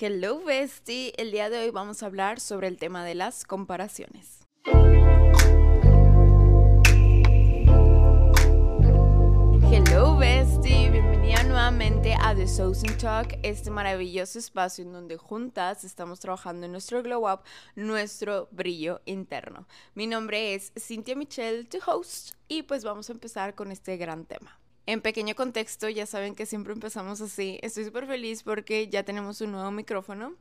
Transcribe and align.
Hello 0.00 0.40
Bestie, 0.44 1.12
el 1.16 1.32
día 1.32 1.50
de 1.50 1.58
hoy 1.58 1.70
vamos 1.70 2.04
a 2.04 2.06
hablar 2.06 2.38
sobre 2.38 2.68
el 2.68 2.76
tema 2.76 3.04
de 3.04 3.16
las 3.16 3.44
comparaciones. 3.44 4.46
Hello 9.72 10.16
Bestie, 10.16 10.90
bienvenida 10.90 11.42
nuevamente 11.42 12.14
a 12.14 12.32
The 12.32 12.46
Sourcing 12.46 12.96
Talk, 12.96 13.40
este 13.42 13.72
maravilloso 13.72 14.38
espacio 14.38 14.84
en 14.84 14.92
donde 14.92 15.16
juntas 15.16 15.82
estamos 15.82 16.20
trabajando 16.20 16.66
en 16.66 16.70
nuestro 16.70 17.02
glow 17.02 17.28
up, 17.28 17.40
nuestro 17.74 18.46
brillo 18.52 19.00
interno. 19.04 19.66
Mi 19.94 20.06
nombre 20.06 20.54
es 20.54 20.72
Cynthia 20.76 21.16
Michelle, 21.16 21.64
tu 21.64 21.78
host, 21.84 22.34
y 22.46 22.62
pues 22.62 22.84
vamos 22.84 23.10
a 23.10 23.14
empezar 23.14 23.56
con 23.56 23.72
este 23.72 23.96
gran 23.96 24.26
tema. 24.26 24.60
En 24.88 25.02
pequeño 25.02 25.34
contexto, 25.34 25.90
ya 25.90 26.06
saben 26.06 26.34
que 26.34 26.46
siempre 26.46 26.72
empezamos 26.72 27.20
así. 27.20 27.58
Estoy 27.60 27.84
súper 27.84 28.06
feliz 28.06 28.42
porque 28.42 28.88
ya 28.88 29.02
tenemos 29.02 29.38
un 29.42 29.52
nuevo 29.52 29.70
micrófono. 29.70 30.34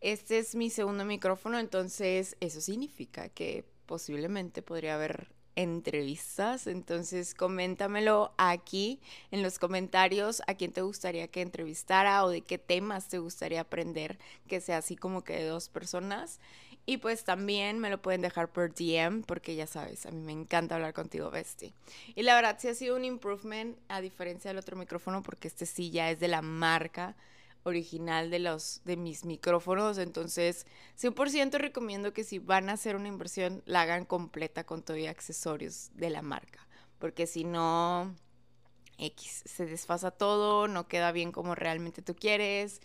Este 0.00 0.40
es 0.40 0.56
mi 0.56 0.68
segundo 0.68 1.04
micrófono, 1.04 1.60
entonces 1.60 2.36
eso 2.40 2.60
significa 2.60 3.28
que 3.28 3.64
posiblemente 3.86 4.62
podría 4.62 4.96
haber 4.96 5.28
entrevistas. 5.54 6.66
Entonces, 6.66 7.36
coméntamelo 7.36 8.34
aquí 8.36 8.98
en 9.30 9.44
los 9.44 9.60
comentarios 9.60 10.42
a 10.48 10.54
quién 10.54 10.72
te 10.72 10.82
gustaría 10.82 11.28
que 11.28 11.42
entrevistara 11.42 12.24
o 12.24 12.30
de 12.30 12.40
qué 12.40 12.58
temas 12.58 13.06
te 13.06 13.18
gustaría 13.18 13.60
aprender, 13.60 14.18
que 14.48 14.60
sea 14.60 14.78
así 14.78 14.96
como 14.96 15.22
que 15.22 15.34
de 15.34 15.46
dos 15.46 15.68
personas. 15.68 16.40
Y 16.84 16.96
pues 16.96 17.24
también 17.24 17.78
me 17.78 17.90
lo 17.90 18.02
pueden 18.02 18.22
dejar 18.22 18.50
por 18.50 18.74
DM 18.74 19.22
porque 19.22 19.54
ya 19.54 19.66
sabes, 19.66 20.04
a 20.04 20.10
mí 20.10 20.20
me 20.20 20.32
encanta 20.32 20.74
hablar 20.74 20.94
contigo, 20.94 21.30
Bestie. 21.30 21.72
Y 22.16 22.22
la 22.22 22.34
verdad 22.34 22.56
sí 22.58 22.68
ha 22.68 22.74
sido 22.74 22.96
un 22.96 23.04
improvement 23.04 23.78
a 23.88 24.00
diferencia 24.00 24.50
del 24.50 24.58
otro 24.58 24.76
micrófono 24.76 25.22
porque 25.22 25.48
este 25.48 25.64
sí 25.64 25.90
ya 25.90 26.10
es 26.10 26.18
de 26.18 26.28
la 26.28 26.42
marca 26.42 27.14
original 27.64 28.30
de 28.30 28.40
los 28.40 28.80
de 28.84 28.96
mis 28.96 29.24
micrófonos, 29.24 29.98
entonces 29.98 30.66
100% 31.00 31.58
recomiendo 31.58 32.12
que 32.12 32.24
si 32.24 32.40
van 32.40 32.68
a 32.68 32.72
hacer 32.72 32.96
una 32.96 33.08
inversión 33.08 33.62
la 33.66 33.82
hagan 33.82 34.04
completa 34.04 34.64
con 34.64 34.82
todo 34.82 34.96
y 34.96 35.06
accesorios 35.06 35.90
de 35.94 36.10
la 36.10 36.22
marca, 36.22 36.66
porque 36.98 37.28
si 37.28 37.44
no 37.44 38.16
X 38.98 39.42
se 39.46 39.66
desfasa 39.66 40.10
todo, 40.10 40.66
no 40.66 40.88
queda 40.88 41.12
bien 41.12 41.32
como 41.32 41.54
realmente 41.54 42.02
tú 42.02 42.16
quieres 42.16 42.80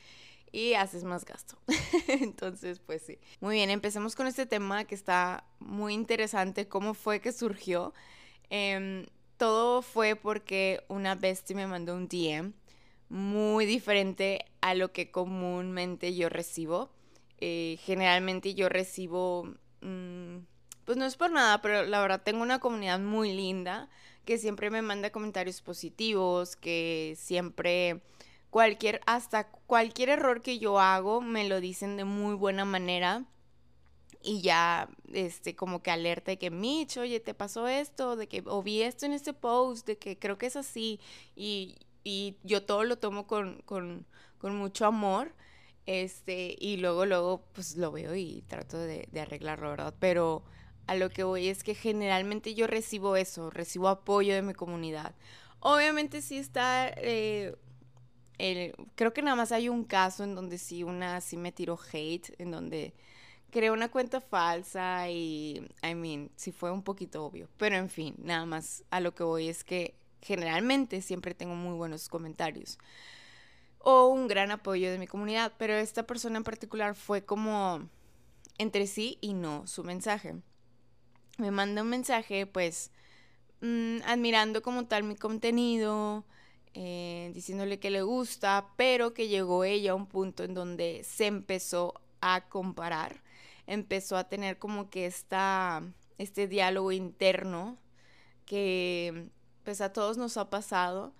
y 0.52 0.74
haces 0.74 1.04
más 1.04 1.26
gasto. 1.26 1.58
Entonces, 2.08 2.80
pues 2.80 3.02
sí. 3.02 3.20
Muy 3.40 3.56
bien, 3.56 3.70
empecemos 3.70 4.16
con 4.16 4.28
este 4.28 4.46
tema 4.46 4.86
que 4.86 4.96
está 4.96 5.46
muy 5.60 5.94
interesante, 5.94 6.68
cómo 6.68 6.94
fue 6.94 7.20
que 7.20 7.32
surgió. 7.32 7.94
Em, 8.50 9.06
todo 9.38 9.82
fue 9.82 10.16
porque 10.16 10.84
una 10.88 11.16
bestia 11.16 11.56
me 11.56 11.68
mandó 11.68 11.96
un 11.96 12.08
DM 12.08 12.54
muy 13.10 13.66
diferente 13.66 14.46
a 14.62 14.74
lo 14.74 14.92
que 14.92 15.12
comúnmente 15.12 16.16
yo 16.16 16.30
recibo. 16.30 16.90
Eh, 17.40 17.78
generalmente 17.84 18.56
yo 18.56 18.68
recibo, 18.68 19.54
mm, 19.82 20.38
pues 20.86 20.98
no 20.98 21.06
es 21.06 21.16
por 21.16 21.32
nada, 21.32 21.62
pero 21.62 21.86
la 21.86 22.02
verdad 22.02 22.22
tengo 22.24 22.42
una 22.42 22.60
comunidad 22.60 23.00
muy 23.00 23.34
linda 23.34 23.90
que 24.26 24.38
siempre 24.38 24.70
me 24.70 24.82
manda 24.82 25.10
comentarios 25.12 25.62
positivos, 25.62 26.56
que 26.56 27.16
siempre 27.18 28.02
cualquier, 28.50 29.02
hasta 29.06 29.50
cualquier 29.50 30.10
error 30.10 30.42
que 30.42 30.60
yo 30.60 30.80
hago, 30.80 31.22
me 31.22 31.48
lo 31.48 31.60
dicen 31.62 31.98
de 31.98 32.06
muy 32.06 32.36
buena 32.36 32.66
manera. 32.66 33.26
Y 34.24 34.42
ya, 34.42 34.90
este, 35.14 35.56
como 35.56 35.82
que 35.82 35.92
alerta 35.92 36.32
de 36.32 36.38
que, 36.38 36.52
Mitch, 36.52 36.98
oye, 36.98 37.20
te 37.20 37.34
pasó 37.34 37.68
esto, 37.68 38.16
de 38.16 38.28
que, 38.28 38.44
o 38.46 38.64
vi 38.64 38.82
esto 38.82 39.06
en 39.06 39.14
este 39.14 39.34
post, 39.34 39.88
de 39.88 39.98
que 39.98 40.18
creo 40.18 40.38
que 40.38 40.48
es 40.48 40.56
así. 40.56 41.00
Y, 41.36 41.76
yo 42.44 42.64
todo 42.64 42.86
lo 42.86 42.98
tomo 42.98 43.28
con, 43.28 43.62
con, 43.66 44.06
mucho 44.42 44.86
amor. 44.86 45.34
Este, 45.86 46.56
y 46.60 46.78
luego, 46.78 47.06
luego, 47.06 47.44
pues 47.54 47.76
lo 47.78 47.92
veo 47.92 48.16
y 48.16 48.44
trato 48.48 48.78
de, 48.78 49.08
de 49.12 49.22
arreglarlo, 49.22 49.70
¿verdad? 49.70 49.94
Pero 50.00 50.44
a 50.88 50.96
lo 50.96 51.10
que 51.10 51.24
voy 51.24 51.50
es 51.50 51.64
que 51.64 51.76
generalmente 51.76 52.56
yo 52.56 52.68
recibo 52.68 53.16
eso, 53.18 53.50
recibo 53.50 53.90
apoyo 53.90 54.34
de 54.34 54.42
mi 54.42 54.54
comunidad. 54.54 55.16
Obviamente 55.60 56.22
sí 56.22 56.38
está 56.38 56.90
eh, 56.96 57.56
creo 58.96 59.14
que 59.14 59.22
nada 59.22 59.36
más 59.36 59.52
hay 59.52 59.70
un 59.70 59.84
caso 59.84 60.24
en 60.24 60.36
donde 60.36 60.58
sí 60.58 60.84
una 60.84 61.22
sí 61.22 61.38
me 61.38 61.52
tiró 61.52 61.80
hate, 61.92 62.40
en 62.40 62.52
donde 62.52 62.94
creó 63.52 63.74
una 63.74 63.90
cuenta 63.90 64.22
falsa 64.22 65.10
y, 65.10 65.68
I 65.84 65.96
mean, 65.96 66.30
sí 66.36 66.52
fue 66.52 66.72
un 66.72 66.84
poquito 66.84 67.26
obvio. 67.26 67.50
Pero 67.58 67.76
en 67.76 67.90
fin, 67.90 68.16
nada 68.20 68.46
más 68.46 68.84
a 68.92 69.00
lo 69.00 69.16
que 69.16 69.24
voy 69.24 69.48
es 69.50 69.64
que 69.64 69.96
generalmente 70.22 71.02
siempre 71.02 71.34
tengo 71.34 71.56
muy 71.56 71.76
buenos 71.76 72.10
comentarios 72.10 72.78
o 73.80 74.08
un 74.08 74.28
gran 74.28 74.52
apoyo 74.52 74.92
de 74.92 74.98
mi 74.98 75.08
comunidad, 75.08 75.54
pero 75.58 75.74
esta 75.74 76.04
persona 76.04 76.38
en 76.38 76.44
particular 76.44 76.94
fue 76.94 77.24
como 77.24 77.88
entre 78.58 78.86
sí 78.86 79.18
y 79.22 79.34
no 79.34 79.66
su 79.66 79.84
mensaje. 79.84 80.36
Me 81.38 81.52
manda 81.52 81.84
un 81.84 81.90
mensaje 81.90 82.46
pues 82.46 82.92
mm, 83.62 84.00
admirando 84.06 84.62
como 84.62 84.88
tal 84.88 85.04
mi 85.04 85.16
contenido, 85.16 86.26
eh, 86.74 87.32
diciéndole 87.34 87.80
que 87.80 87.90
le 87.90 88.02
gusta, 88.02 88.74
pero 88.78 89.14
que 89.14 89.28
llegó 89.28 89.64
ella 89.64 89.92
a 89.92 89.96
un 89.96 90.08
punto 90.08 90.44
en 90.44 90.54
donde 90.54 91.04
se 91.04 91.26
empezó 91.26 91.94
a 92.22 92.48
comparar, 92.50 93.22
empezó 93.66 94.18
a 94.18 94.30
tener 94.30 94.60
como 94.60 94.90
que 94.90 95.06
esta, 95.06 95.84
este 96.18 96.48
diálogo 96.48 96.92
interno 96.92 97.78
que 98.46 99.30
pues 99.64 99.82
a 99.82 99.92
todos 99.92 100.18
nos 100.18 100.38
ha 100.38 100.50
pasado, 100.50 101.14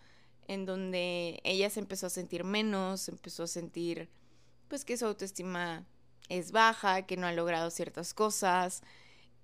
en 0.48 0.66
donde 0.66 1.42
ella 1.44 1.70
se 1.70 1.82
empezó 1.82 2.08
a 2.08 2.10
sentir 2.10 2.44
menos, 2.44 3.10
empezó 3.10 3.44
a 3.44 3.48
sentir 3.48 4.10
pues 4.68 4.86
que 4.86 4.98
su 4.98 5.06
autoestima 5.06 5.86
es 6.30 6.52
baja, 6.52 7.04
que 7.04 7.18
no 7.18 7.28
ha 7.28 7.32
logrado 7.34 7.70
ciertas 7.70 8.14
cosas 8.14 8.82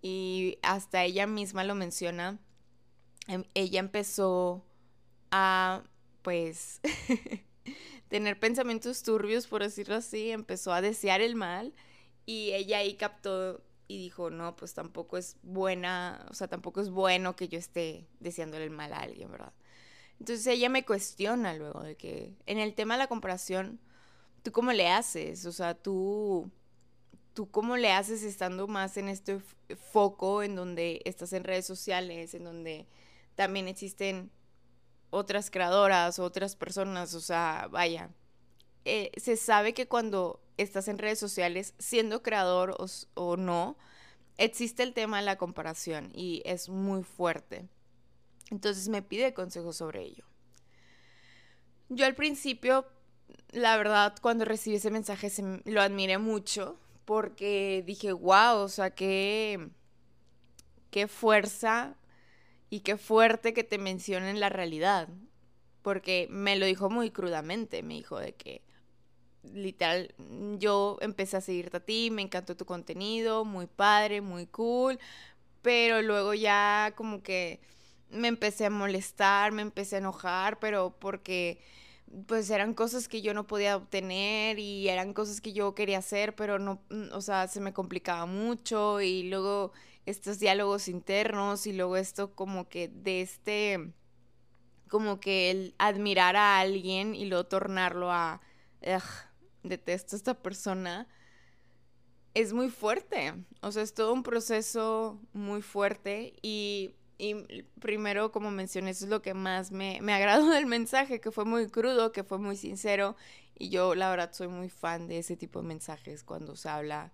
y 0.01 0.57
hasta 0.61 1.03
ella 1.03 1.27
misma 1.27 1.63
lo 1.63 1.75
menciona, 1.75 2.39
em, 3.27 3.43
ella 3.53 3.79
empezó 3.79 4.65
a 5.31 5.83
pues 6.23 6.81
tener 8.07 8.39
pensamientos 8.39 9.03
turbios, 9.03 9.47
por 9.47 9.61
decirlo 9.61 9.95
así, 9.95 10.31
empezó 10.31 10.73
a 10.73 10.81
desear 10.81 11.21
el 11.21 11.35
mal 11.35 11.73
y 12.25 12.53
ella 12.53 12.79
ahí 12.79 12.95
captó 12.95 13.61
y 13.87 13.97
dijo, 13.97 14.29
no, 14.29 14.55
pues 14.55 14.73
tampoco 14.73 15.17
es 15.17 15.37
buena, 15.43 16.25
o 16.29 16.33
sea, 16.33 16.47
tampoco 16.47 16.81
es 16.81 16.89
bueno 16.89 17.35
que 17.35 17.47
yo 17.47 17.59
esté 17.59 18.07
deseándole 18.19 18.63
el 18.63 18.71
mal 18.71 18.93
a 18.93 18.99
alguien, 18.99 19.29
¿verdad? 19.29 19.53
Entonces 20.19 20.47
ella 20.47 20.69
me 20.69 20.85
cuestiona 20.85 21.53
luego 21.53 21.81
de 21.83 21.95
que 21.95 22.33
en 22.45 22.57
el 22.57 22.75
tema 22.75 22.95
de 22.95 22.99
la 22.99 23.07
comparación, 23.07 23.79
¿tú 24.41 24.51
cómo 24.51 24.71
le 24.71 24.87
haces? 24.87 25.45
O 25.45 25.51
sea, 25.51 25.75
tú, 25.75 26.49
tú 27.33 27.51
cómo 27.51 27.77
le 27.77 27.91
haces 27.91 28.23
estando 28.23 28.67
más 28.67 28.95
en 28.97 29.09
este 29.09 29.39
foco 29.91 30.43
en 30.43 30.55
donde 30.55 31.01
estás 31.05 31.33
en 31.33 31.43
redes 31.43 31.65
sociales, 31.65 32.33
en 32.33 32.45
donde 32.45 32.87
también 33.35 33.67
existen 33.67 34.31
otras 35.13 35.51
creadoras, 35.51 36.17
otras 36.17 36.55
personas, 36.55 37.13
o 37.13 37.21
sea, 37.21 37.67
vaya, 37.69 38.09
eh, 38.83 39.11
se 39.15 39.37
sabe 39.37 39.73
que 39.73 39.87
cuando 39.87 40.41
estás 40.57 40.87
en 40.87 40.97
redes 40.97 41.19
sociales, 41.19 41.75
siendo 41.77 42.23
creador 42.23 42.75
o, 43.13 43.37
no, 43.37 43.77
existe 44.37 44.81
el 44.81 44.93
tema 44.93 45.19
de 45.19 45.25
la 45.25 45.37
comparación 45.37 46.11
y 46.15 46.41
es 46.45 46.67
muy 46.67 47.03
fuerte. 47.03 47.69
Entonces 48.49 48.89
me 48.89 49.03
pide 49.03 49.35
consejos 49.35 49.77
sobre 49.77 50.01
ello. 50.01 50.25
Yo 51.89 52.07
al 52.07 52.15
principio, 52.15 52.87
la 53.51 53.77
verdad, 53.77 54.15
cuando 54.19 54.45
recibí 54.45 54.77
ese 54.77 54.89
mensaje 54.89 55.31
lo 55.65 55.81
admiré 55.81 56.17
mucho 56.17 56.79
porque 57.05 57.83
dije, 57.85 58.13
wow, 58.13 58.57
o 58.57 58.69
sea, 58.69 58.89
qué, 58.89 59.69
qué 60.89 61.07
fuerza 61.07 61.97
y 62.73 62.79
qué 62.79 62.97
fuerte 62.97 63.53
que 63.53 63.63
te 63.63 63.77
mencionen 63.77 64.39
la 64.39 64.49
realidad. 64.49 65.07
Porque 65.83 66.25
me 66.31 66.55
lo 66.55 66.65
dijo 66.65 66.89
muy 66.89 67.11
crudamente, 67.11 67.83
me 67.83 67.93
dijo 67.93 68.17
de 68.17 68.33
que 68.33 68.63
literal 69.43 70.15
yo 70.57 70.97
empecé 71.01 71.37
a 71.37 71.41
seguirte 71.41 71.77
a 71.77 71.85
ti, 71.85 72.09
me 72.09 72.23
encantó 72.23 72.57
tu 72.57 72.65
contenido, 72.65 73.45
muy 73.45 73.67
padre, 73.67 74.21
muy 74.21 74.47
cool, 74.47 74.97
pero 75.61 76.01
luego 76.01 76.33
ya 76.33 76.93
como 76.95 77.21
que 77.21 77.59
me 78.09 78.27
empecé 78.27 78.65
a 78.65 78.71
molestar, 78.71 79.51
me 79.51 79.61
empecé 79.61 79.97
a 79.97 79.99
enojar, 79.99 80.57
pero 80.57 80.95
porque 80.99 81.59
pues 82.27 82.49
eran 82.49 82.73
cosas 82.73 83.07
que 83.07 83.21
yo 83.21 83.33
no 83.33 83.47
podía 83.47 83.75
obtener 83.75 84.59
y 84.59 84.87
eran 84.89 85.13
cosas 85.13 85.41
que 85.41 85.53
yo 85.53 85.75
quería 85.75 85.99
hacer, 85.99 86.35
pero 86.35 86.59
no, 86.59 86.81
o 87.11 87.21
sea, 87.21 87.47
se 87.47 87.59
me 87.59 87.73
complicaba 87.73 88.25
mucho 88.25 89.01
y 89.01 89.23
luego 89.23 89.71
estos 90.05 90.39
diálogos 90.39 90.87
internos 90.87 91.65
y 91.67 91.73
luego 91.73 91.97
esto 91.97 92.35
como 92.35 92.67
que 92.69 92.89
de 92.89 93.21
este, 93.21 93.93
como 94.89 95.19
que 95.19 95.51
el 95.51 95.75
admirar 95.77 96.35
a 96.35 96.59
alguien 96.59 97.15
y 97.15 97.25
luego 97.25 97.45
tornarlo 97.45 98.11
a, 98.11 98.41
detesto 99.63 100.15
a 100.15 100.17
esta 100.17 100.33
persona, 100.35 101.07
es 102.33 102.53
muy 102.53 102.69
fuerte. 102.69 103.33
O 103.61 103.71
sea, 103.71 103.83
es 103.83 103.93
todo 103.93 104.13
un 104.13 104.23
proceso 104.23 105.21
muy 105.33 105.61
fuerte 105.61 106.33
y, 106.41 106.95
y 107.29 107.63
primero, 107.79 108.31
como 108.31 108.51
mencioné, 108.51 108.91
eso 108.91 109.05
es 109.05 109.11
lo 109.11 109.21
que 109.21 109.33
más 109.33 109.71
me, 109.71 109.99
me 110.01 110.13
agradó 110.13 110.49
del 110.49 110.65
mensaje, 110.65 111.21
que 111.21 111.31
fue 111.31 111.45
muy 111.45 111.67
crudo, 111.69 112.11
que 112.11 112.23
fue 112.23 112.39
muy 112.39 112.55
sincero 112.55 113.15
Y 113.55 113.69
yo 113.69 113.95
la 113.95 114.09
verdad 114.09 114.31
soy 114.33 114.47
muy 114.47 114.69
fan 114.69 115.07
de 115.07 115.19
ese 115.19 115.37
tipo 115.37 115.61
de 115.61 115.67
mensajes 115.67 116.23
cuando 116.23 116.55
se 116.55 116.69
habla, 116.69 117.11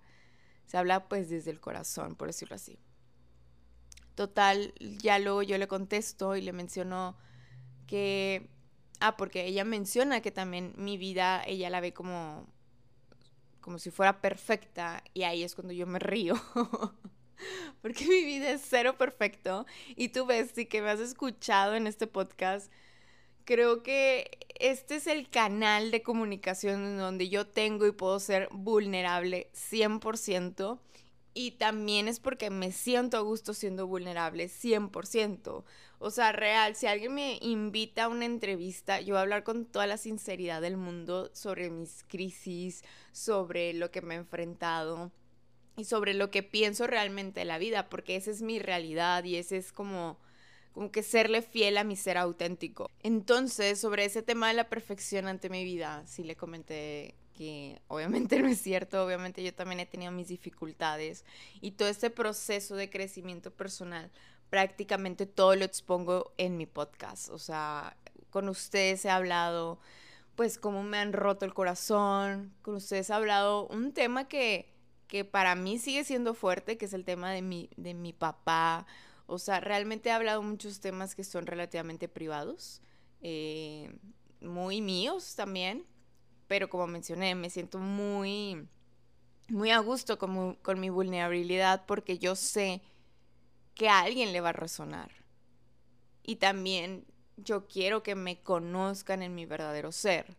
se 0.67 0.77
habla 0.77 1.07
pues 1.09 1.29
desde 1.29 1.51
el 1.51 1.59
corazón, 1.59 2.15
por 2.15 2.27
decirlo 2.29 2.55
así. 2.55 2.79
Total, 4.15 4.73
ya 4.79 5.17
luego 5.19 5.43
yo 5.43 5.57
le 5.57 5.67
contesto 5.67 6.35
y 6.35 6.41
le 6.41 6.51
menciono 6.53 7.15
que, 7.87 8.49
ah, 8.99 9.17
porque 9.17 9.45
ella 9.45 9.65
menciona 9.65 10.21
que 10.21 10.31
también 10.31 10.73
mi 10.77 10.97
vida, 10.97 11.43
ella 11.45 11.69
la 11.69 11.81
ve 11.81 11.93
como, 11.93 12.47
como 13.61 13.79
si 13.79 13.91
fuera 13.91 14.21
perfecta 14.21 15.03
y 15.13 15.23
ahí 15.23 15.43
es 15.43 15.55
cuando 15.55 15.73
yo 15.73 15.87
me 15.87 15.99
río. 15.99 16.35
porque 17.81 18.05
mi 18.05 18.23
vida 18.23 18.51
es 18.51 18.61
cero 18.67 18.97
perfecto. 18.97 19.65
Y 19.95 20.09
tú 20.09 20.25
ves, 20.25 20.51
sí 20.53 20.65
que 20.65 20.81
me 20.81 20.89
has 20.89 20.99
escuchado 20.99 21.75
en 21.75 21.87
este 21.87 22.07
podcast, 22.07 22.71
creo 23.45 23.83
que 23.83 24.37
este 24.59 24.95
es 24.97 25.07
el 25.07 25.29
canal 25.29 25.91
de 25.91 26.03
comunicación 26.03 26.85
en 26.85 26.97
donde 26.97 27.29
yo 27.29 27.47
tengo 27.47 27.87
y 27.87 27.91
puedo 27.91 28.19
ser 28.19 28.49
vulnerable 28.51 29.49
100% 29.53 30.79
y 31.33 31.51
también 31.51 32.07
es 32.07 32.19
porque 32.19 32.49
me 32.49 32.71
siento 32.71 33.17
a 33.17 33.21
gusto 33.21 33.53
siendo 33.53 33.87
vulnerable 33.87 34.49
100%. 34.49 35.63
O 35.99 36.11
sea, 36.11 36.31
real, 36.31 36.75
si 36.75 36.87
alguien 36.87 37.13
me 37.13 37.37
invita 37.41 38.05
a 38.05 38.07
una 38.09 38.25
entrevista, 38.25 39.01
yo 39.01 39.13
voy 39.13 39.19
a 39.19 39.21
hablar 39.21 39.43
con 39.43 39.65
toda 39.65 39.87
la 39.87 39.97
sinceridad 39.97 40.61
del 40.61 40.77
mundo 40.77 41.29
sobre 41.33 41.69
mis 41.69 42.03
crisis, 42.07 42.83
sobre 43.11 43.73
lo 43.73 43.91
que 43.91 44.01
me 44.01 44.15
he 44.15 44.17
enfrentado 44.17 45.11
y 45.79 45.85
sobre 45.85 46.13
lo 46.13 46.29
que 46.29 46.43
pienso 46.43 46.87
realmente 46.87 47.41
de 47.41 47.45
la 47.45 47.57
vida, 47.57 47.89
porque 47.89 48.15
esa 48.15 48.31
es 48.31 48.41
mi 48.41 48.59
realidad 48.59 49.23
y 49.23 49.37
ese 49.37 49.57
es 49.57 49.71
como 49.71 50.17
como 50.73 50.91
que 50.91 51.01
serle 51.01 51.41
fiel 51.41 51.77
a 51.77 51.83
mi 51.83 51.95
ser 51.95 52.17
auténtico. 52.17 52.91
Entonces, 53.01 53.79
sobre 53.79 54.05
ese 54.05 54.21
tema 54.21 54.49
de 54.49 54.53
la 54.53 54.69
perfección 54.69 55.27
ante 55.27 55.49
mi 55.49 55.63
vida, 55.63 56.05
sí 56.05 56.23
le 56.23 56.35
comenté 56.35 57.15
que 57.33 57.81
obviamente 57.87 58.39
no 58.41 58.47
es 58.47 58.61
cierto, 58.61 59.03
obviamente 59.03 59.43
yo 59.43 59.53
también 59.53 59.79
he 59.79 59.85
tenido 59.85 60.11
mis 60.11 60.27
dificultades 60.27 61.25
y 61.59 61.71
todo 61.71 61.87
este 61.87 62.11
proceso 62.11 62.75
de 62.75 62.89
crecimiento 62.89 63.51
personal 63.51 64.11
prácticamente 64.49 65.25
todo 65.25 65.55
lo 65.55 65.65
expongo 65.65 66.33
en 66.37 66.57
mi 66.57 66.65
podcast, 66.65 67.29
o 67.29 67.37
sea, 67.37 67.95
con 68.29 68.49
ustedes 68.49 69.05
he 69.05 69.09
hablado 69.09 69.79
pues 70.35 70.57
cómo 70.57 70.83
me 70.83 70.97
han 70.97 71.13
roto 71.13 71.45
el 71.45 71.53
corazón, 71.53 72.53
con 72.61 72.75
ustedes 72.75 73.09
he 73.09 73.13
hablado 73.13 73.67
un 73.67 73.93
tema 73.93 74.27
que, 74.27 74.73
que 75.09 75.25
para 75.25 75.55
mí 75.55 75.79
sigue 75.79 76.05
siendo 76.05 76.33
fuerte, 76.33 76.77
que 76.77 76.85
es 76.85 76.93
el 76.93 77.03
tema 77.03 77.31
de 77.31 77.41
mi, 77.41 77.69
de 77.75 77.93
mi 77.95 78.13
papá, 78.13 78.85
o 79.25 79.39
sea, 79.39 79.59
realmente 79.59 80.09
he 80.09 80.11
hablado 80.11 80.41
muchos 80.41 80.79
temas 80.79 81.15
que 81.15 81.23
son 81.23 81.47
relativamente 81.47 82.07
privados, 82.07 82.81
eh, 83.21 83.91
muy 84.39 84.81
míos 84.81 85.35
también, 85.35 85.85
pero 86.47 86.69
como 86.69 86.87
mencioné, 86.87 87.35
me 87.35 87.49
siento 87.49 87.79
muy, 87.79 88.67
muy 89.49 89.71
a 89.71 89.79
gusto 89.79 90.19
con, 90.19 90.55
con 90.55 90.79
mi 90.79 90.89
vulnerabilidad 90.89 91.85
porque 91.87 92.19
yo 92.19 92.35
sé 92.35 92.81
que 93.73 93.89
a 93.89 94.01
alguien 94.01 94.31
le 94.31 94.41
va 94.41 94.49
a 94.49 94.53
resonar. 94.53 95.11
Y 96.23 96.35
también 96.35 97.05
yo 97.37 97.67
quiero 97.67 98.03
que 98.03 98.13
me 98.13 98.41
conozcan 98.41 99.23
en 99.23 99.33
mi 99.33 99.45
verdadero 99.47 99.91
ser. 99.91 100.37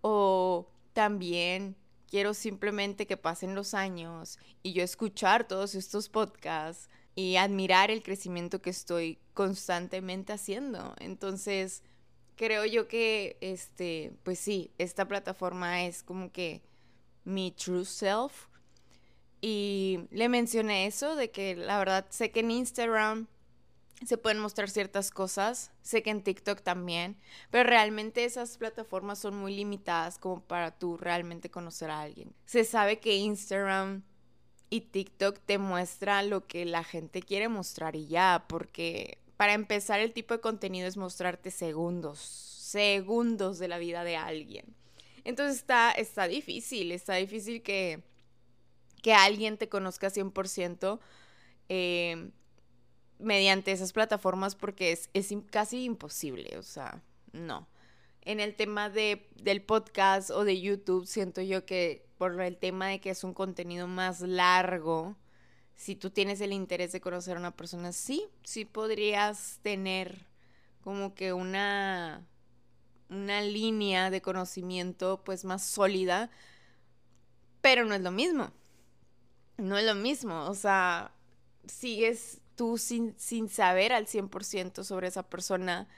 O 0.00 0.68
también 0.92 1.76
quiero 2.08 2.34
simplemente 2.34 3.06
que 3.06 3.16
pasen 3.16 3.54
los 3.54 3.74
años 3.74 4.38
y 4.62 4.72
yo 4.72 4.82
escuchar 4.82 5.46
todos 5.46 5.74
estos 5.74 6.08
podcasts 6.08 6.88
y 7.14 7.36
admirar 7.36 7.90
el 7.90 8.02
crecimiento 8.02 8.60
que 8.60 8.70
estoy 8.70 9.18
constantemente 9.34 10.32
haciendo. 10.32 10.94
Entonces, 10.98 11.82
creo 12.36 12.64
yo 12.66 12.88
que, 12.88 13.38
este, 13.40 14.12
pues 14.22 14.38
sí, 14.38 14.70
esta 14.78 15.08
plataforma 15.08 15.84
es 15.84 16.02
como 16.02 16.30
que 16.30 16.62
mi 17.24 17.50
true 17.52 17.84
self. 17.84 18.48
Y 19.40 20.00
le 20.10 20.28
mencioné 20.28 20.86
eso, 20.86 21.16
de 21.16 21.30
que 21.30 21.56
la 21.56 21.78
verdad 21.78 22.06
sé 22.10 22.30
que 22.30 22.40
en 22.40 22.50
Instagram 22.50 23.28
se 24.04 24.18
pueden 24.18 24.38
mostrar 24.40 24.68
ciertas 24.68 25.10
cosas, 25.10 25.70
sé 25.82 26.02
que 26.02 26.10
en 26.10 26.22
TikTok 26.22 26.60
también, 26.60 27.16
pero 27.50 27.68
realmente 27.68 28.24
esas 28.24 28.58
plataformas 28.58 29.18
son 29.18 29.36
muy 29.36 29.56
limitadas 29.56 30.18
como 30.18 30.42
para 30.42 30.76
tú 30.78 30.96
realmente 30.96 31.50
conocer 31.50 31.90
a 31.90 32.02
alguien. 32.02 32.34
Se 32.44 32.64
sabe 32.64 32.98
que 32.98 33.16
Instagram 33.16 34.02
y 34.68 34.82
TikTok 34.82 35.38
te 35.46 35.58
muestra 35.58 36.22
lo 36.22 36.46
que 36.46 36.66
la 36.66 36.84
gente 36.84 37.22
quiere 37.22 37.48
mostrar 37.48 37.96
y 37.96 38.06
ya, 38.06 38.44
porque 38.48 39.18
para 39.36 39.54
empezar 39.54 40.00
el 40.00 40.12
tipo 40.12 40.34
de 40.34 40.40
contenido 40.40 40.86
es 40.86 40.96
mostrarte 40.96 41.50
segundos, 41.50 42.18
segundos 42.18 43.58
de 43.58 43.68
la 43.68 43.78
vida 43.78 44.04
de 44.04 44.16
alguien. 44.16 44.66
Entonces 45.24 45.56
está, 45.56 45.90
está 45.92 46.28
difícil, 46.28 46.92
está 46.92 47.14
difícil 47.14 47.62
que, 47.62 48.02
que 49.02 49.14
alguien 49.14 49.56
te 49.56 49.68
conozca 49.68 50.08
100% 50.08 51.00
eh, 51.68 52.30
mediante 53.18 53.72
esas 53.72 53.92
plataformas 53.92 54.54
porque 54.54 54.92
es, 54.92 55.10
es 55.14 55.32
casi 55.50 55.84
imposible, 55.84 56.56
o 56.58 56.62
sea, 56.62 57.02
no. 57.32 57.66
En 58.22 58.40
el 58.40 58.54
tema 58.56 58.90
de, 58.90 59.28
del 59.36 59.62
podcast 59.62 60.30
o 60.30 60.44
de 60.44 60.60
YouTube, 60.60 61.06
siento 61.06 61.40
yo 61.42 61.64
que 61.64 62.04
por 62.18 62.40
el 62.40 62.56
tema 62.56 62.88
de 62.88 63.00
que 63.00 63.10
es 63.10 63.24
un 63.24 63.34
contenido 63.34 63.86
más 63.86 64.20
largo, 64.20 65.16
si 65.76 65.94
tú 65.94 66.10
tienes 66.10 66.40
el 66.40 66.52
interés 66.52 66.92
de 66.92 67.00
conocer 67.00 67.36
a 67.36 67.40
una 67.40 67.54
persona, 67.54 67.92
sí, 67.92 68.26
sí 68.42 68.64
podrías 68.64 69.60
tener 69.62 70.26
como 70.82 71.14
que 71.14 71.32
una, 71.32 72.26
una 73.10 73.42
línea 73.42 74.10
de 74.10 74.22
conocimiento 74.22 75.22
pues 75.24 75.44
más 75.44 75.62
sólida, 75.62 76.30
pero 77.60 77.84
no 77.84 77.94
es 77.94 78.00
lo 78.00 78.10
mismo. 78.10 78.50
No 79.58 79.78
es 79.78 79.84
lo 79.86 79.94
mismo, 79.94 80.46
o 80.46 80.54
sea, 80.54 81.12
sigues 81.66 82.40
tú 82.56 82.78
sin, 82.78 83.14
sin 83.18 83.48
saber 83.48 83.92
al 83.92 84.06
100% 84.06 84.82
sobre 84.82 85.08
esa 85.08 85.22
persona. 85.22 85.88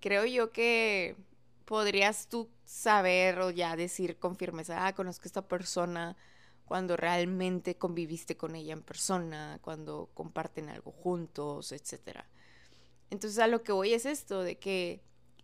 Creo 0.00 0.26
yo 0.26 0.52
que 0.52 1.16
podrías 1.64 2.28
tú 2.28 2.48
saber 2.64 3.38
o 3.40 3.50
ya 3.50 3.76
decir 3.76 4.18
con 4.18 4.36
firmeza, 4.36 4.86
ah, 4.86 4.94
conozco 4.94 5.24
a 5.24 5.26
esta 5.28 5.48
persona 5.48 6.16
cuando 6.64 6.96
realmente 6.98 7.76
conviviste 7.76 8.36
con 8.36 8.54
ella 8.54 8.74
en 8.74 8.82
persona, 8.82 9.58
cuando 9.62 10.10
comparten 10.12 10.68
algo 10.68 10.92
juntos, 10.92 11.72
etc. 11.72 12.24
Entonces 13.10 13.38
a 13.38 13.46
lo 13.46 13.62
que 13.62 13.72
voy 13.72 13.94
es 13.94 14.04
esto, 14.04 14.42
de 14.42 14.58
que 14.58 15.02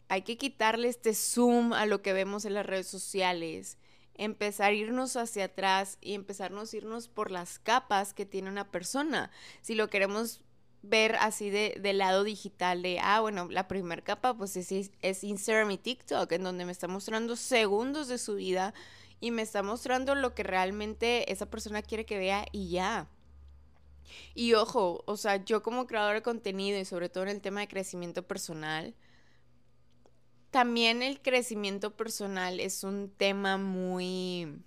hay 0.09 0.23
que 0.23 0.37
quitarle 0.37 0.89
este 0.89 1.15
zoom 1.15 1.73
a 1.73 1.87
lo 1.87 2.03
que 2.03 2.13
vemos 2.13 2.45
en 2.45 2.55
las 2.55 2.67
redes 2.67 2.89
sociales, 2.89 3.79
empezar 4.15 4.73
a 4.73 4.75
irnos 4.75 5.17
hacia 5.17 5.47
atrás 5.47 5.97
y 6.01 6.13
empezarnos 6.13 6.73
a 6.73 6.77
irnos 6.77 7.09
por 7.09 7.31
las 7.31 7.59
capas 7.59 8.13
que 8.13 8.27
tiene 8.27 8.51
una 8.51 8.71
persona. 8.71 9.31
Si 9.63 9.75
lo 9.75 9.89
queremos 9.89 10.44
ver 10.87 11.17
así 11.17 11.51
de, 11.51 11.79
del 11.81 11.99
lado 11.99 12.25
digital 12.25 12.83
de, 12.83 12.99
ah, 13.01 13.21
bueno, 13.21 13.49
la 13.51 13.69
primera 13.69 14.03
capa 14.03 14.35
pues 14.35 14.57
es, 14.57 14.91
es 15.01 15.25
Instagram 15.25 15.71
y 15.71 15.79
TikTok, 15.79 16.31
en 16.33 16.45
donde 16.45 16.65
me 16.65 16.73
está 16.73 16.89
mostrando 16.89 17.37
segundos 17.37 18.09
de 18.09 18.19
su 18.19 18.37
vida 18.37 18.75
y 19.21 19.31
me 19.31 19.43
está 19.43 19.63
mostrando 19.63 20.15
lo 20.15 20.35
que 20.35 20.43
realmente 20.43 21.33
esa 21.33 21.47
persona 21.47 21.83
quiere 21.83 22.05
que 22.05 22.19
vea 22.19 22.47
y 22.53 22.71
ya. 22.71 23.09
Y 24.35 24.55
ojo, 24.55 25.03
o 25.07 25.17
sea, 25.17 25.45
yo 25.45 25.63
como 25.63 25.87
creador 25.87 26.15
de 26.15 26.23
contenido 26.23 26.79
y 26.79 26.85
sobre 26.85 27.09
todo 27.09 27.25
en 27.25 27.31
el 27.31 27.41
tema 27.41 27.61
de 27.61 27.69
crecimiento 27.69 28.27
personal, 28.27 28.95
también 30.51 31.03
el 31.03 31.21
crecimiento 31.21 31.97
personal 31.97 32.61
es 32.61 32.85
un 32.85 33.11
tema 33.11 33.57
muy, 33.57 34.63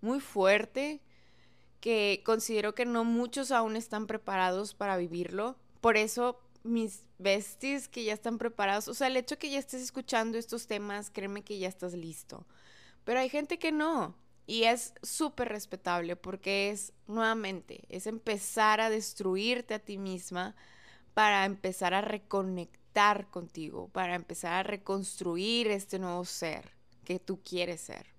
muy 0.00 0.20
fuerte 0.20 1.00
que 1.84 2.22
considero 2.24 2.74
que 2.74 2.86
no 2.86 3.04
muchos 3.04 3.50
aún 3.50 3.76
están 3.76 4.06
preparados 4.06 4.72
para 4.72 4.96
vivirlo. 4.96 5.54
Por 5.82 5.98
eso 5.98 6.40
mis 6.62 7.04
besties 7.18 7.88
que 7.88 8.04
ya 8.04 8.14
están 8.14 8.38
preparados, 8.38 8.88
o 8.88 8.94
sea, 8.94 9.08
el 9.08 9.18
hecho 9.18 9.38
que 9.38 9.50
ya 9.50 9.58
estés 9.58 9.82
escuchando 9.82 10.38
estos 10.38 10.66
temas, 10.66 11.10
créeme 11.10 11.42
que 11.42 11.58
ya 11.58 11.68
estás 11.68 11.92
listo. 11.92 12.46
Pero 13.04 13.20
hay 13.20 13.28
gente 13.28 13.58
que 13.58 13.70
no. 13.70 14.16
Y 14.46 14.62
es 14.62 14.94
súper 15.02 15.50
respetable 15.50 16.16
porque 16.16 16.70
es, 16.70 16.94
nuevamente, 17.06 17.84
es 17.90 18.06
empezar 18.06 18.80
a 18.80 18.88
destruirte 18.88 19.74
a 19.74 19.78
ti 19.78 19.98
misma 19.98 20.56
para 21.12 21.44
empezar 21.44 21.92
a 21.92 22.00
reconectar 22.00 23.28
contigo, 23.28 23.88
para 23.88 24.14
empezar 24.14 24.54
a 24.54 24.62
reconstruir 24.62 25.66
este 25.66 25.98
nuevo 25.98 26.24
ser 26.24 26.64
que 27.04 27.18
tú 27.18 27.42
quieres 27.42 27.82
ser. 27.82 28.13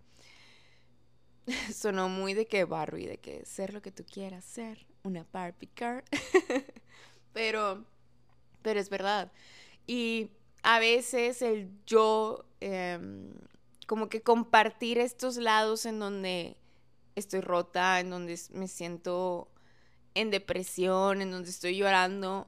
sonó 1.74 2.10
muy 2.10 2.34
de 2.34 2.48
que 2.48 2.66
Barbie, 2.66 3.08
de 3.08 3.18
que 3.18 3.46
ser 3.46 3.74
lo 3.74 3.82
que 3.82 3.92
tú 3.92 4.06
quieras 4.06 4.46
ser, 4.46 4.86
una 5.04 5.26
Barbie 5.32 5.68
car. 5.68 6.04
pero, 7.34 7.86
pero 8.62 8.80
es 8.80 8.90
verdad. 8.90 9.32
Y 9.88 10.30
a 10.64 10.80
veces 10.80 11.42
el 11.42 11.70
yo, 11.86 12.46
em, 12.60 13.34
como 13.88 14.10
que 14.10 14.22
compartir 14.22 14.98
estos 14.98 15.38
lados 15.38 15.86
en 15.86 16.00
donde 16.00 16.58
estoy 17.16 17.42
rota, 17.42 18.00
en 18.00 18.10
donde 18.10 18.40
me 18.52 18.68
siento 18.68 19.48
en 20.16 20.32
depresión, 20.32 21.22
en 21.22 21.32
donde 21.32 21.50
estoy 21.50 21.78
llorando, 21.78 22.48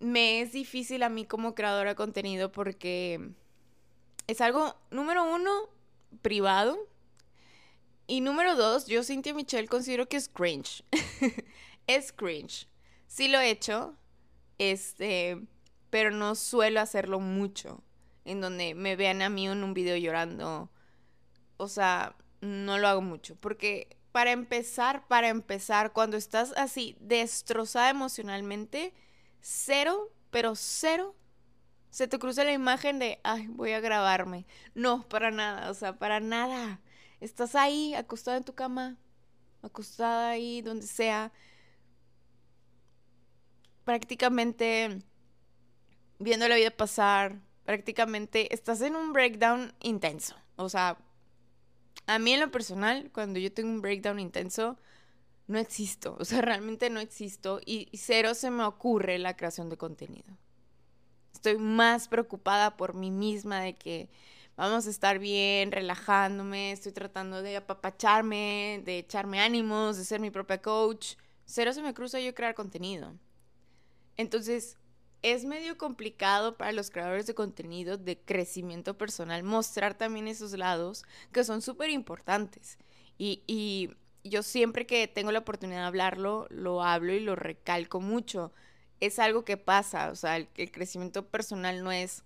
me 0.00 0.40
es 0.40 0.52
difícil 0.52 1.02
a 1.02 1.08
mí 1.08 1.24
como 1.24 1.54
creadora 1.54 1.90
de 1.90 1.96
contenido 1.96 2.52
porque 2.52 3.32
es 4.26 4.40
algo, 4.40 4.76
número 4.90 5.24
uno, 5.24 5.50
privado. 6.22 6.78
Y 8.10 8.22
número 8.22 8.56
dos, 8.56 8.86
yo, 8.86 9.04
Cynthia 9.04 9.34
Michelle, 9.34 9.68
considero 9.68 10.08
que 10.08 10.16
es 10.16 10.30
cringe. 10.30 10.82
es 11.86 12.10
cringe. 12.10 12.66
Sí 13.06 13.28
lo 13.28 13.38
he 13.38 13.50
hecho, 13.50 13.98
este, 14.56 15.46
pero 15.90 16.10
no 16.10 16.34
suelo 16.34 16.80
hacerlo 16.80 17.20
mucho. 17.20 17.84
En 18.24 18.40
donde 18.40 18.74
me 18.74 18.96
vean 18.96 19.20
a 19.20 19.28
mí 19.28 19.46
en 19.46 19.62
un 19.62 19.74
video 19.74 19.94
llorando. 19.98 20.70
O 21.58 21.68
sea, 21.68 22.16
no 22.40 22.78
lo 22.78 22.88
hago 22.88 23.02
mucho. 23.02 23.36
Porque 23.36 23.98
para 24.10 24.32
empezar, 24.32 25.06
para 25.06 25.28
empezar, 25.28 25.92
cuando 25.92 26.16
estás 26.16 26.54
así 26.56 26.96
destrozada 27.00 27.90
emocionalmente, 27.90 28.94
cero, 29.42 30.14
pero 30.30 30.54
cero, 30.56 31.14
se 31.90 32.08
te 32.08 32.18
cruza 32.18 32.42
la 32.44 32.52
imagen 32.52 32.98
de, 32.98 33.20
ay, 33.22 33.48
voy 33.48 33.72
a 33.72 33.80
grabarme. 33.80 34.46
No, 34.74 35.06
para 35.08 35.30
nada, 35.30 35.70
o 35.70 35.74
sea, 35.74 35.98
para 35.98 36.20
nada. 36.20 36.80
Estás 37.20 37.54
ahí, 37.54 37.94
acostada 37.94 38.36
en 38.36 38.44
tu 38.44 38.54
cama, 38.54 38.96
acostada 39.62 40.30
ahí, 40.30 40.62
donde 40.62 40.86
sea, 40.86 41.32
prácticamente 43.84 45.02
viendo 46.18 46.48
la 46.48 46.56
vida 46.56 46.70
pasar, 46.70 47.40
prácticamente 47.64 48.52
estás 48.54 48.80
en 48.82 48.96
un 48.96 49.12
breakdown 49.12 49.72
intenso. 49.80 50.34
O 50.56 50.68
sea, 50.68 50.98
a 52.06 52.18
mí 52.18 52.32
en 52.32 52.40
lo 52.40 52.50
personal, 52.50 53.10
cuando 53.12 53.38
yo 53.38 53.52
tengo 53.52 53.70
un 53.70 53.80
breakdown 53.80 54.18
intenso, 54.18 54.78
no 55.46 55.58
existo. 55.58 56.16
O 56.18 56.24
sea, 56.24 56.40
realmente 56.42 56.90
no 56.90 57.00
existo 57.00 57.60
y, 57.64 57.88
cero 57.94 58.34
se 58.34 58.50
me 58.50 58.64
ocurre 58.64 59.18
la 59.18 59.36
creación 59.36 59.68
de 59.68 59.76
contenido. 59.76 60.36
Estoy 61.34 61.58
más 61.58 62.08
preocupada 62.08 62.76
por 62.76 62.94
mí 62.94 63.10
misma 63.10 63.60
de 63.60 63.76
que 63.76 64.08
vamos 64.58 64.88
a 64.88 64.90
estar 64.90 65.20
bien, 65.20 65.70
relajándome, 65.70 66.72
estoy 66.72 66.90
tratando 66.90 67.42
de 67.42 67.56
apapacharme, 67.56 68.82
de 68.84 68.98
echarme 68.98 69.40
ánimos, 69.40 69.96
de 69.96 70.04
ser 70.04 70.20
mi 70.20 70.32
propia 70.32 70.60
coach. 70.60 71.14
Cero 71.46 71.72
se 71.72 71.80
me 71.80 71.94
cruza 71.94 72.18
yo 72.20 72.34
crear 72.34 72.54
contenido. 72.54 73.14
Entonces, 74.16 74.76
es 75.22 75.44
medio 75.44 75.78
complicado 75.78 76.56
para 76.56 76.72
los 76.72 76.90
creadores 76.90 77.26
de 77.26 77.34
contenido 77.34 77.96
de 77.98 78.18
crecimiento 78.18 78.98
personal 78.98 79.44
mostrar 79.44 79.96
también 79.96 80.26
esos 80.26 80.52
lados 80.52 81.04
que 81.32 81.44
son 81.44 81.62
súper 81.62 81.90
importantes. 81.90 82.78
Y, 83.16 83.90
yo 84.24 84.42
siempre 84.42 84.84
que 84.86 85.06
tengo 85.08 85.32
la 85.32 85.38
oportunidad 85.38 85.82
de 85.82 85.86
hablarlo, 85.86 86.46
lo 86.50 86.82
hablo 86.82 87.14
y 87.14 87.20
lo 87.20 87.34
recalco 87.36 88.00
mucho. 88.00 88.52
Es 89.00 89.18
algo 89.20 89.44
que 89.44 89.56
pasa, 89.56 90.10
o 90.10 90.16
sea, 90.16 90.36
el, 90.36 90.48
crecimiento 90.70 91.28
personal 91.28 91.82
no 91.82 91.92
es 91.92 92.24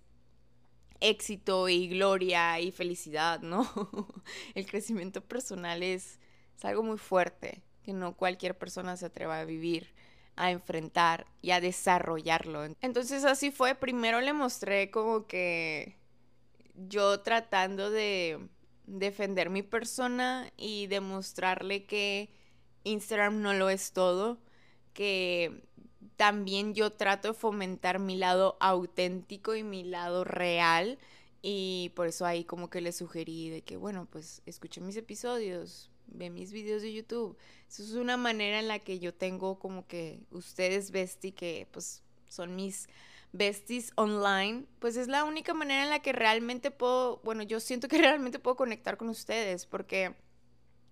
éxito 1.03 1.67
y 1.69 1.87
gloria 1.89 2.59
y 2.59 2.71
felicidad, 2.71 3.41
¿no? 3.41 3.69
el 4.55 4.65
crecimiento 4.65 5.21
personal 5.21 5.83
es, 5.83 6.19
algo 6.63 6.81
muy 6.81 6.97
fuerte 6.97 7.61
que 7.83 7.91
no 7.91 8.15
cualquier 8.15 8.57
persona 8.57 8.95
se 8.95 9.07
atreva 9.07 9.39
a 9.39 9.43
vivir 9.43 9.93
a 10.37 10.49
enfrentar 10.49 11.27
y 11.41 11.51
a 11.51 11.59
desarrollarlo. 11.59 12.63
Entonces 12.79 13.25
así 13.25 13.51
fue, 13.51 13.75
primero 13.75 14.21
le 14.21 14.31
mostré 14.31 14.89
como 14.89 15.27
que 15.27 15.97
yo 16.73 17.19
tratando 17.19 17.91
de 17.91 18.47
defender 18.85 19.49
mi 19.49 19.61
persona 19.61 20.53
y 20.55 20.87
demostrarle 20.87 21.85
que 21.85 22.29
Instagram 22.85 23.41
no 23.41 23.53
lo 23.53 23.69
es 23.69 23.91
todo, 23.91 24.39
que 24.93 25.67
también 26.15 26.73
yo 26.73 26.91
trato 26.91 27.29
de 27.29 27.33
fomentar 27.33 27.99
mi 27.99 28.15
lado 28.15 28.57
auténtico 28.59 29.55
y 29.55 29.63
mi 29.63 29.83
lado 29.83 30.23
real 30.23 30.99
y 31.41 31.91
por 31.95 32.07
eso 32.07 32.25
ahí 32.25 32.45
como 32.45 32.69
que 32.69 32.81
le 32.81 32.91
sugerí 32.91 33.49
de 33.49 33.61
que 33.61 33.77
bueno, 33.77 34.07
pues 34.09 34.41
escuché 34.45 34.81
mis 34.81 34.95
episodios, 34.95 35.91
ve 36.07 36.29
mis 36.29 36.51
videos 36.51 36.81
de 36.81 36.93
YouTube. 36.93 37.37
Eso 37.69 37.83
es 37.83 37.93
una 37.93 38.17
manera 38.17 38.59
en 38.59 38.67
la 38.67 38.79
que 38.79 38.99
yo 38.99 39.13
tengo 39.13 39.59
como 39.59 39.87
que 39.87 40.21
ustedes 40.31 40.91
bestie 40.91 41.33
que 41.33 41.67
pues 41.71 42.03
son 42.27 42.55
mis 42.55 42.87
besties 43.33 43.91
online, 43.95 44.65
pues 44.79 44.95
es 44.95 45.07
la 45.07 45.23
única 45.23 45.53
manera 45.53 45.83
en 45.83 45.89
la 45.89 45.99
que 45.99 46.13
realmente 46.13 46.71
puedo, 46.71 47.19
bueno, 47.23 47.43
yo 47.43 47.59
siento 47.59 47.87
que 47.87 47.97
realmente 47.99 48.39
puedo 48.39 48.55
conectar 48.55 48.97
con 48.97 49.09
ustedes 49.09 49.65
porque 49.65 50.15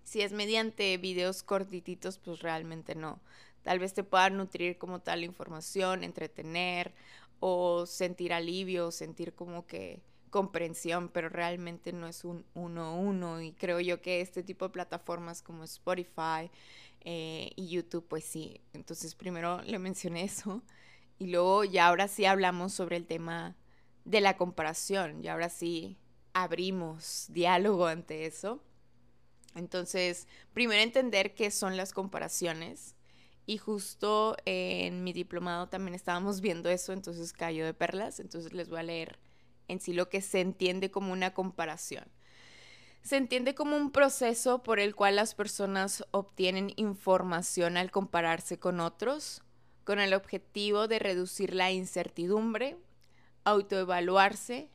si 0.04 0.22
es 0.22 0.34
mediante 0.34 0.98
videos 0.98 1.44
cortititos, 1.44 2.18
pues 2.18 2.40
realmente 2.42 2.96
no. 2.96 3.22
Tal 3.64 3.80
vez 3.80 3.94
te 3.94 4.04
pueda 4.04 4.30
nutrir 4.30 4.78
como 4.78 5.02
tal 5.02 5.24
información, 5.24 6.04
entretener 6.04 6.94
o 7.40 7.86
sentir 7.86 8.34
alivio, 8.34 8.92
sentir 8.92 9.34
como 9.34 9.66
que 9.68 10.02
comprensión, 10.30 11.10
pero 11.10 11.30
realmente 11.30 11.94
no 11.94 12.08
es 12.08 12.24
un 12.24 12.46
uno 12.54 13.00
uno. 13.00 13.42
Y 13.42 13.54
creo 13.54 13.80
yo 13.80 14.02
que 14.02 14.22
este 14.22 14.44
tipo 14.44 14.66
de 14.66 14.72
plataformas 14.72 15.42
como 15.42 15.64
Spotify 15.64 16.50
eh, 17.02 17.52
y 17.56 17.70
YouTube, 17.70 18.08
pues 18.08 18.24
sí. 18.26 18.62
Entonces 18.74 19.16
primero 19.16 19.62
le 19.64 19.80
mencioné 19.80 20.24
eso 20.24 20.64
y 21.20 21.28
luego 21.28 21.64
ya 21.64 21.88
ahora 21.88 22.08
sí 22.08 22.26
hablamos 22.26 22.74
sobre 22.74 22.98
el 22.98 23.06
tema 23.06 23.56
de 24.06 24.22
la 24.22 24.38
comparación 24.38 25.24
y 25.24 25.28
ahora 25.28 25.50
sí 25.50 25.98
abrimos 26.34 27.28
diálogo 27.30 27.86
ante 27.88 28.26
eso. 28.26 28.64
Entonces, 29.56 30.28
primero 30.54 30.82
entender 30.82 31.36
qué 31.36 31.52
son 31.52 31.78
las 31.78 31.94
comparaciones. 31.94 32.96
Y 33.46 33.58
justo 33.58 34.38
en 34.46 35.04
mi 35.04 35.14
diplomado 35.14 35.68
también 35.68 35.96
estábamos 35.96 36.42
viendo 36.42 36.70
eso, 36.70 36.94
entonces 36.94 37.34
cayó 37.34 37.66
de 37.66 37.74
perlas. 37.74 38.20
Entonces 38.20 38.54
les 38.54 38.70
voy 38.70 38.80
a 38.80 38.84
leer 38.84 39.20
en 39.68 39.80
sí 39.80 39.94
lo 39.94 40.10
que 40.10 40.22
se 40.22 40.42
entiende 40.42 40.92
como 40.92 41.12
una 41.12 41.34
comparación. 41.34 42.06
Se 43.02 43.18
entiende 43.18 43.56
como 43.56 43.76
un 43.76 43.92
proceso 43.92 44.62
por 44.62 44.80
el 44.80 44.96
cual 44.96 45.16
las 45.16 45.34
personas 45.34 46.06
obtienen 46.12 46.72
información 46.76 47.78
al 47.78 47.90
compararse 47.90 48.60
con 48.60 48.80
otros, 48.80 49.42
con 49.84 50.00
el 50.00 50.14
objetivo 50.14 50.88
de 50.88 51.00
reducir 51.00 51.56
la 51.56 51.72
incertidumbre, 51.72 52.78
autoevaluarse 53.44 54.70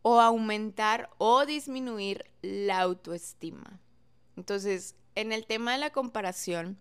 o 0.00 0.20
aumentar 0.20 1.10
o 1.18 1.44
disminuir 1.44 2.24
la 2.40 2.80
autoestima. 2.80 3.80
Entonces, 4.36 4.96
en 5.14 5.30
el 5.30 5.46
tema 5.46 5.72
de 5.72 5.78
la 5.78 5.90
comparación, 5.90 6.78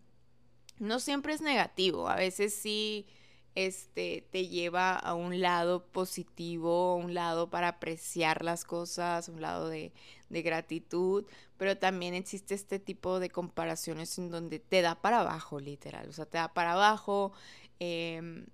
no 0.82 1.00
siempre 1.00 1.34
es 1.34 1.42
negativo, 1.42 2.10
a 2.10 2.16
veces 2.16 2.54
sí 2.56 3.06
este, 3.54 4.28
te 4.32 4.48
lleva 4.48 4.96
a 4.96 5.14
un 5.14 5.40
lado 5.40 5.86
positivo, 5.86 6.96
un 6.96 7.14
lado 7.14 7.52
para 7.52 7.68
apreciar 7.68 8.44
las 8.44 8.66
cosas, 8.66 9.30
un 9.30 9.42
lado 9.42 9.70
de, 9.70 9.94
gratitud, 10.30 11.26
pero 11.58 11.78
también 11.78 12.14
existe 12.14 12.56
este 12.56 12.80
tipo 12.80 13.20
de 13.20 13.30
comparaciones 13.30 14.18
en 14.18 14.32
donde 14.32 14.60
te 14.60 14.82
da 14.82 14.96
para 15.02 15.20
abajo, 15.20 15.60
literal, 15.60 16.10
o 16.10 16.14
sea, 16.14 16.26
te 16.26 16.38
da 16.38 16.54
para 16.54 16.72
abajo, 16.72 17.34
em, 17.80 18.48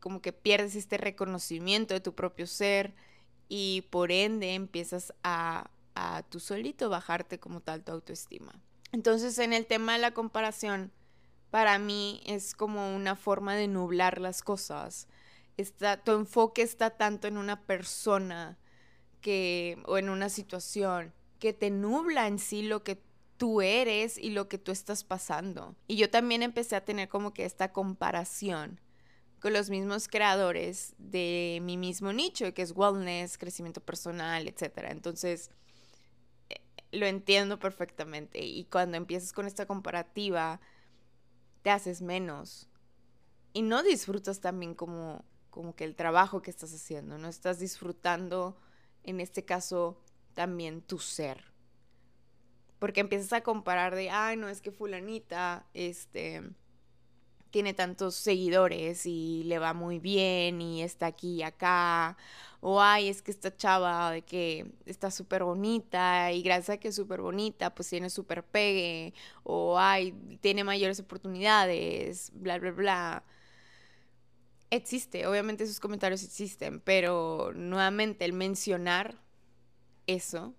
como 0.00 0.22
que 0.22 0.32
pierdes 0.32 0.76
este 0.76 0.96
reconocimiento 0.98 1.94
de 1.94 2.00
tu 2.00 2.14
propio 2.14 2.46
ser 2.46 2.94
y 3.48 3.82
por 3.90 4.12
ende 4.12 4.54
empiezas 4.54 5.12
a, 5.24 5.70
a 5.96 6.22
tú 6.30 6.38
solito 6.38 6.88
bajarte 6.88 7.40
como 7.40 7.60
tal 7.60 7.82
tu 7.82 7.92
autoestima. 7.92 8.62
Entonces, 8.92 9.38
en 9.38 9.52
el 9.52 9.66
tema 9.66 9.94
de 9.94 9.98
la 9.98 10.14
comparación, 10.14 10.92
para 11.56 11.78
mí 11.78 12.20
es 12.26 12.54
como 12.54 12.94
una 12.94 13.16
forma 13.16 13.54
de 13.54 13.66
nublar 13.66 14.20
las 14.20 14.42
cosas. 14.42 15.08
Está, 15.56 15.96
tu 15.96 16.12
enfoque 16.12 16.60
está 16.60 16.90
tanto 16.90 17.28
en 17.28 17.38
una 17.38 17.62
persona 17.62 18.58
que, 19.22 19.82
o 19.86 19.96
en 19.96 20.10
una 20.10 20.28
situación 20.28 21.14
que 21.38 21.54
te 21.54 21.70
nubla 21.70 22.26
en 22.26 22.38
sí 22.38 22.60
lo 22.60 22.84
que 22.84 23.02
tú 23.38 23.62
eres 23.62 24.18
y 24.18 24.32
lo 24.32 24.50
que 24.50 24.58
tú 24.58 24.70
estás 24.70 25.02
pasando. 25.02 25.74
Y 25.86 25.96
yo 25.96 26.10
también 26.10 26.42
empecé 26.42 26.76
a 26.76 26.84
tener 26.84 27.08
como 27.08 27.32
que 27.32 27.46
esta 27.46 27.72
comparación 27.72 28.78
con 29.40 29.54
los 29.54 29.70
mismos 29.70 30.08
creadores 30.08 30.94
de 30.98 31.60
mi 31.62 31.78
mismo 31.78 32.12
nicho, 32.12 32.52
que 32.52 32.60
es 32.60 32.72
wellness, 32.76 33.38
crecimiento 33.38 33.80
personal, 33.80 34.46
etc. 34.46 34.88
Entonces, 34.90 35.50
eh, 36.50 36.60
lo 36.92 37.06
entiendo 37.06 37.58
perfectamente. 37.58 38.44
Y 38.44 38.66
cuando 38.66 38.98
empiezas 38.98 39.32
con 39.32 39.46
esta 39.46 39.64
comparativa, 39.64 40.60
te 41.66 41.72
haces 41.72 42.00
menos 42.00 42.68
y 43.52 43.62
no 43.62 43.82
disfrutas 43.82 44.38
también 44.38 44.76
como, 44.76 45.24
como 45.50 45.74
que 45.74 45.82
el 45.82 45.96
trabajo 45.96 46.40
que 46.40 46.52
estás 46.52 46.72
haciendo, 46.72 47.18
no 47.18 47.26
estás 47.26 47.58
disfrutando, 47.58 48.56
en 49.02 49.18
este 49.18 49.44
caso, 49.44 50.00
también 50.32 50.80
tu 50.80 51.00
ser. 51.00 51.42
Porque 52.78 53.00
empiezas 53.00 53.32
a 53.32 53.40
comparar 53.40 53.96
de, 53.96 54.10
ay, 54.10 54.36
no, 54.36 54.48
es 54.48 54.60
que 54.60 54.70
fulanita, 54.70 55.66
este, 55.74 56.40
tiene 57.50 57.74
tantos 57.74 58.14
seguidores 58.14 59.06
y 59.06 59.44
le 59.44 59.58
va 59.58 59.72
muy 59.74 59.98
bien 59.98 60.60
y 60.60 60.82
está 60.82 61.06
aquí 61.06 61.36
y 61.36 61.42
acá, 61.42 62.16
o 62.60 62.80
ay, 62.80 63.08
es 63.08 63.22
que 63.22 63.30
esta 63.30 63.56
chava 63.56 64.10
de 64.10 64.22
que 64.22 64.66
está 64.86 65.10
súper 65.10 65.44
bonita 65.44 66.32
y 66.32 66.42
gracias 66.42 66.70
a 66.76 66.76
que 66.78 66.88
es 66.88 66.94
súper 66.96 67.20
bonita, 67.20 67.74
pues 67.74 67.88
tiene 67.88 68.10
súper 68.10 68.44
pegue, 68.44 69.14
o 69.44 69.78
ay, 69.78 70.12
tiene 70.40 70.64
mayores 70.64 71.00
oportunidades, 71.00 72.30
bla, 72.34 72.58
bla, 72.58 72.72
bla. 72.72 73.24
Existe, 74.70 75.26
obviamente 75.26 75.64
esos 75.64 75.80
comentarios 75.80 76.24
existen, 76.24 76.80
pero 76.80 77.52
nuevamente 77.54 78.24
el 78.24 78.32
mencionar 78.32 79.16
eso 80.06 80.54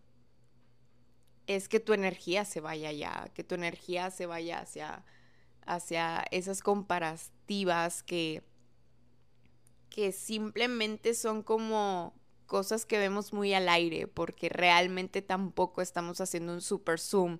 es 1.47 1.67
que 1.69 1.79
tu 1.79 1.93
energía 1.93 2.45
se 2.45 2.59
vaya 2.61 2.89
allá, 2.89 3.31
que 3.33 3.43
tu 3.43 3.55
energía 3.55 4.11
se 4.11 4.25
vaya 4.25 4.59
hacia, 4.59 5.03
hacia 5.67 6.25
esas 6.31 6.61
comparativas 6.61 8.03
que, 8.03 8.43
que 9.89 10.11
simplemente 10.11 11.13
son 11.13 11.43
como 11.43 12.13
cosas 12.47 12.85
que 12.85 12.97
vemos 12.97 13.33
muy 13.33 13.53
al 13.53 13.69
aire, 13.69 14.07
porque 14.07 14.49
realmente 14.49 15.21
tampoco 15.21 15.81
estamos 15.81 16.21
haciendo 16.21 16.53
un 16.53 16.61
super 16.61 16.99
zoom 16.99 17.39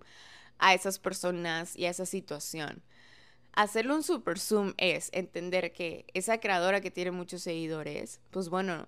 a 0.60 0.74
esas 0.74 1.00
personas 1.00 1.76
y 1.76 1.86
a 1.86 1.90
esa 1.90 2.06
situación. 2.06 2.84
Hacerle 3.54 3.96
un 3.96 4.04
super 4.04 4.38
zoom 4.38 4.74
es 4.78 5.10
entender 5.14 5.74
que 5.74 6.06
esa 6.14 6.40
creadora 6.40 6.82
que 6.82 6.92
tiene 6.92 7.12
muchos 7.12 7.42
seguidores, 7.42 8.20
pues 8.30 8.50
bueno, 8.50 8.88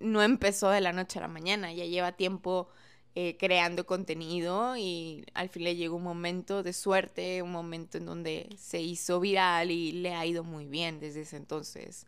no 0.00 0.22
empezó 0.22 0.68
de 0.70 0.82
la 0.82 0.92
noche 0.92 1.18
a 1.18 1.22
la 1.22 1.28
mañana, 1.28 1.72
ya 1.72 1.84
lleva 1.84 2.12
tiempo 2.12 2.68
eh, 3.16 3.36
creando 3.38 3.86
contenido 3.86 4.76
y 4.76 5.24
al 5.34 5.48
fin 5.48 5.64
le 5.64 5.76
llegó 5.76 5.96
un 5.96 6.02
momento 6.02 6.62
de 6.62 6.72
suerte, 6.72 7.42
un 7.42 7.52
momento 7.52 7.98
en 7.98 8.06
donde 8.06 8.48
se 8.58 8.80
hizo 8.80 9.20
viral 9.20 9.70
y 9.70 9.92
le 9.92 10.14
ha 10.14 10.26
ido 10.26 10.42
muy 10.44 10.66
bien 10.66 10.98
desde 11.00 11.22
ese 11.22 11.36
entonces. 11.36 12.06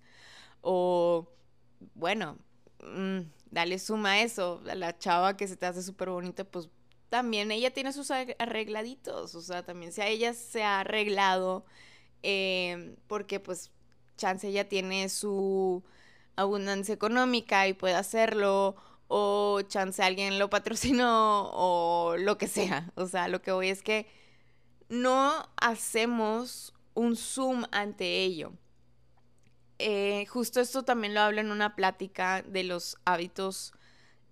O, 0.62 1.28
bueno, 1.94 2.38
mm, 2.82 3.20
dale 3.50 3.78
suma 3.78 4.12
a 4.12 4.22
eso, 4.22 4.62
a 4.68 4.75
la 4.75 4.98
chava 4.98 5.36
que 5.36 5.48
se 5.48 5.56
te 5.56 5.66
hace 5.66 5.82
súper 5.82 6.10
bonita, 6.10 6.44
pues 6.44 6.68
también 7.08 7.50
ella 7.52 7.72
tiene 7.72 7.92
sus 7.92 8.10
arregladitos, 8.10 9.34
o 9.34 9.40
sea, 9.42 9.64
también 9.64 9.92
si 9.92 10.00
a 10.00 10.08
ella 10.08 10.34
se 10.34 10.64
ha 10.64 10.80
arreglado, 10.80 11.64
em, 12.22 12.96
porque 13.06 13.40
pues 13.40 13.70
chance 14.16 14.48
ella 14.48 14.68
tiene 14.68 15.08
su 15.08 15.84
abundancia 16.36 16.94
económica 16.94 17.68
y 17.68 17.75
puede 17.75 17.94
hacerlo, 17.94 18.76
o 19.08 19.62
chance 19.62 20.02
alguien 20.02 20.38
lo 20.38 20.50
patrocinó, 20.50 21.50
o 21.52 22.16
lo 22.16 22.38
que 22.38 22.48
sea, 22.48 22.92
o 22.94 23.06
sea, 23.06 23.28
lo 23.28 23.42
que 23.42 23.52
voy 23.52 23.68
es 23.68 23.82
que 23.82 24.06
no 24.88 25.48
hacemos 25.56 26.75
un 26.94 27.16
zoom 27.16 27.64
ante 27.72 28.22
ello. 28.22 28.52
Eh, 29.78 30.25
justo 30.26 30.60
esto 30.60 30.84
también 30.84 31.12
lo 31.12 31.20
hablo 31.20 31.40
en 31.40 31.50
una 31.50 31.76
plática 31.76 32.42
de 32.42 32.64
los 32.64 32.96
hábitos 33.04 33.75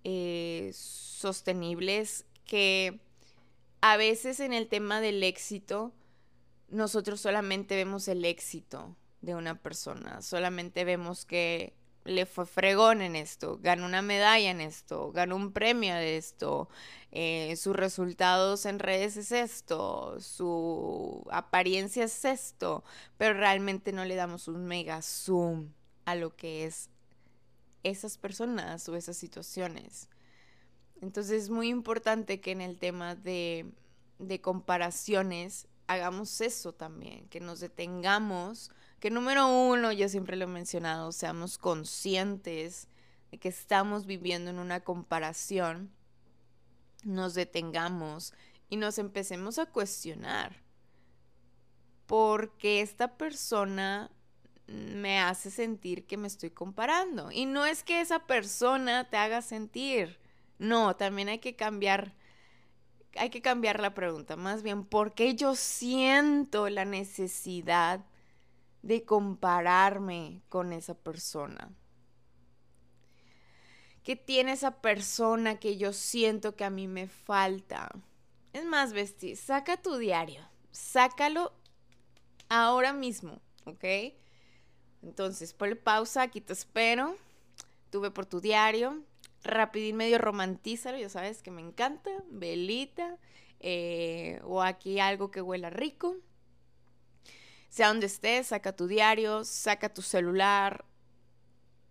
eh, 0.03 0.71
sostenibles 0.73 2.25
que 2.45 2.99
a 3.81 3.97
veces 3.97 4.39
en 4.39 4.53
el 4.53 4.67
tema 4.67 5.01
del 5.01 5.21
éxito 5.21 5.93
nosotros 6.69 7.21
solamente 7.21 7.75
vemos 7.75 8.07
el 8.07 8.25
éxito 8.25 8.95
de 9.21 9.35
una 9.35 9.61
persona, 9.61 10.21
solamente 10.23 10.83
vemos 10.83 11.25
que 11.25 11.73
le 12.05 12.25
fue 12.27 12.45
fregón 12.45 13.01
en 13.01 13.15
esto, 13.15 13.59
ganó 13.61 13.85
una 13.85 14.01
medalla 14.01 14.51
en 14.51 14.61
esto, 14.61 15.11
ganó 15.11 15.35
un 15.35 15.51
premio 15.51 15.95
de 15.95 16.17
esto, 16.17 16.69
eh, 17.11 17.55
sus 17.55 17.75
resultados 17.75 18.65
en 18.67 18.77
redes 18.77 19.17
es 19.17 19.31
esto, 19.31 20.19
su 20.19 21.25
apariencia 21.31 22.05
es 22.05 22.23
esto, 22.23 22.83
pero 23.17 23.33
realmente 23.33 23.91
no 23.91 24.05
le 24.05 24.15
damos 24.15 24.47
un 24.47 24.65
mega 24.65 25.01
zoom 25.01 25.73
a 26.05 26.15
lo 26.15 26.35
que 26.35 26.65
es 26.65 26.89
esas 27.83 28.17
personas 28.17 28.87
o 28.87 28.95
esas 28.95 29.17
situaciones. 29.17 30.07
Entonces 31.01 31.43
es 31.43 31.49
muy 31.49 31.69
importante 31.69 32.39
que 32.39 32.51
en 32.51 32.61
el 32.61 32.77
tema 32.77 33.15
de, 33.15 33.65
de 34.19 34.41
comparaciones 34.41 35.67
hagamos 35.87 36.39
eso 36.41 36.73
también, 36.73 37.27
que 37.29 37.39
nos 37.39 37.59
detengamos 37.59 38.71
que 38.99 39.09
número 39.09 39.47
uno, 39.47 39.91
yo 39.91 40.09
siempre 40.09 40.35
lo 40.35 40.45
he 40.45 40.47
mencionado, 40.47 41.11
seamos 41.11 41.57
conscientes 41.57 42.87
de 43.31 43.37
que 43.37 43.49
estamos 43.49 44.05
viviendo 44.05 44.49
en 44.49 44.59
una 44.59 44.79
comparación, 44.79 45.91
nos 47.03 47.33
detengamos 47.33 48.33
y 48.69 48.77
nos 48.77 48.97
empecemos 48.97 49.59
a 49.59 49.65
cuestionar. 49.65 50.63
Porque 52.07 52.81
esta 52.81 53.17
persona 53.17 54.11
me 54.67 55.19
hace 55.19 55.51
sentir 55.51 56.05
que 56.05 56.17
me 56.17 56.27
estoy 56.27 56.51
comparando. 56.51 57.31
Y 57.31 57.45
no 57.45 57.65
es 57.65 57.83
que 57.83 58.01
esa 58.01 58.25
persona 58.25 59.09
te 59.09 59.17
haga 59.17 59.41
sentir. 59.41 60.19
No, 60.57 60.95
también 60.95 61.29
hay 61.29 61.39
que 61.39 61.55
cambiar 61.55 62.13
hay 63.17 63.29
que 63.29 63.41
cambiar 63.41 63.79
la 63.79 63.93
pregunta, 63.93 64.35
más 64.35 64.61
bien, 64.61 64.83
¿por 64.83 65.13
qué 65.13 65.35
yo 65.35 65.55
siento 65.55 66.69
la 66.69 66.85
necesidad 66.85 68.01
de 68.85 69.03
compararme 69.03 70.43
con 70.47 70.71
esa 70.71 70.93
persona. 70.93 71.71
¿Qué 74.03 74.15
tiene 74.15 74.51
esa 74.51 74.79
persona 74.79 75.59
que 75.59 75.77
yo 75.77 75.91
siento 75.91 76.55
que 76.55 76.65
a 76.65 76.69
mí 76.69 76.87
me 76.87 77.07
falta? 77.07 77.89
Es 78.53 78.63
más, 78.63 78.93
Besti, 78.93 79.35
saca 79.35 79.77
tu 79.77 79.97
diario, 79.97 80.47
sácalo 80.69 81.51
ahora 82.47 82.93
mismo, 82.93 83.41
¿ok? 83.65 84.13
Entonces, 85.01 85.53
ponle 85.53 85.75
pausa, 85.75 86.21
aquí 86.21 86.39
te 86.39 86.53
espero. 86.53 87.17
Tuve 87.89 88.11
por 88.11 88.27
tu 88.27 88.39
diario, 88.39 89.03
rapidín 89.43 89.95
medio 89.95 90.19
romantízalo, 90.19 90.99
ya 90.99 91.09
sabes 91.09 91.41
que 91.41 91.49
me 91.49 91.61
encanta, 91.61 92.11
velita, 92.29 93.17
eh, 93.61 94.39
o 94.43 94.61
aquí 94.61 94.99
algo 94.99 95.31
que 95.31 95.41
huela 95.41 95.71
rico 95.71 96.17
sea 97.75 97.89
donde 97.89 98.05
estés, 98.05 98.47
saca 98.47 98.73
tu 98.73 98.87
diario, 98.87 99.43
saca 99.43 99.93
tu 99.93 100.01
celular, 100.01 100.85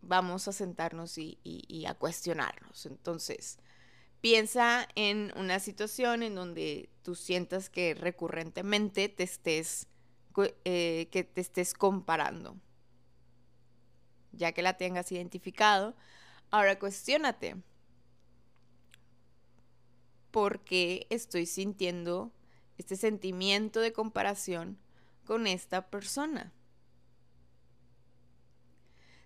vamos 0.01 0.49
a 0.49 0.53
sentarnos 0.53 1.19
y, 1.19 1.85
a 1.87 1.93
cuestionarnos. 1.93 2.87
Entonces, 2.87 3.59
piensa 4.23 4.89
en 4.95 5.31
una 5.37 5.61
situación 5.61 6.23
en 6.23 6.37
donde 6.37 6.89
tú 7.03 7.15
sientas 7.15 7.69
que 7.69 7.93
recurrentemente 7.93 9.11
te 9.11 9.25
estés, 9.25 9.87
eh, 10.65 11.09
que 11.13 11.23
te 11.23 11.43
estés 11.43 11.75
comparando. 11.75 12.57
Ya 14.33 14.53
que 14.53 14.63
la 14.63 14.79
tengas 14.79 15.13
identificado, 15.13 15.95
ahora 16.51 16.79
cuestionate. 16.79 17.57
¿Por 20.31 20.65
qué 20.65 21.07
estoy 21.11 21.45
sintiendo 21.45 22.33
este 22.79 22.97
sentimiento 22.97 23.81
de 23.81 23.93
comparación 23.93 24.79
con 25.25 25.47
esta 25.47 25.91
persona. 25.91 26.53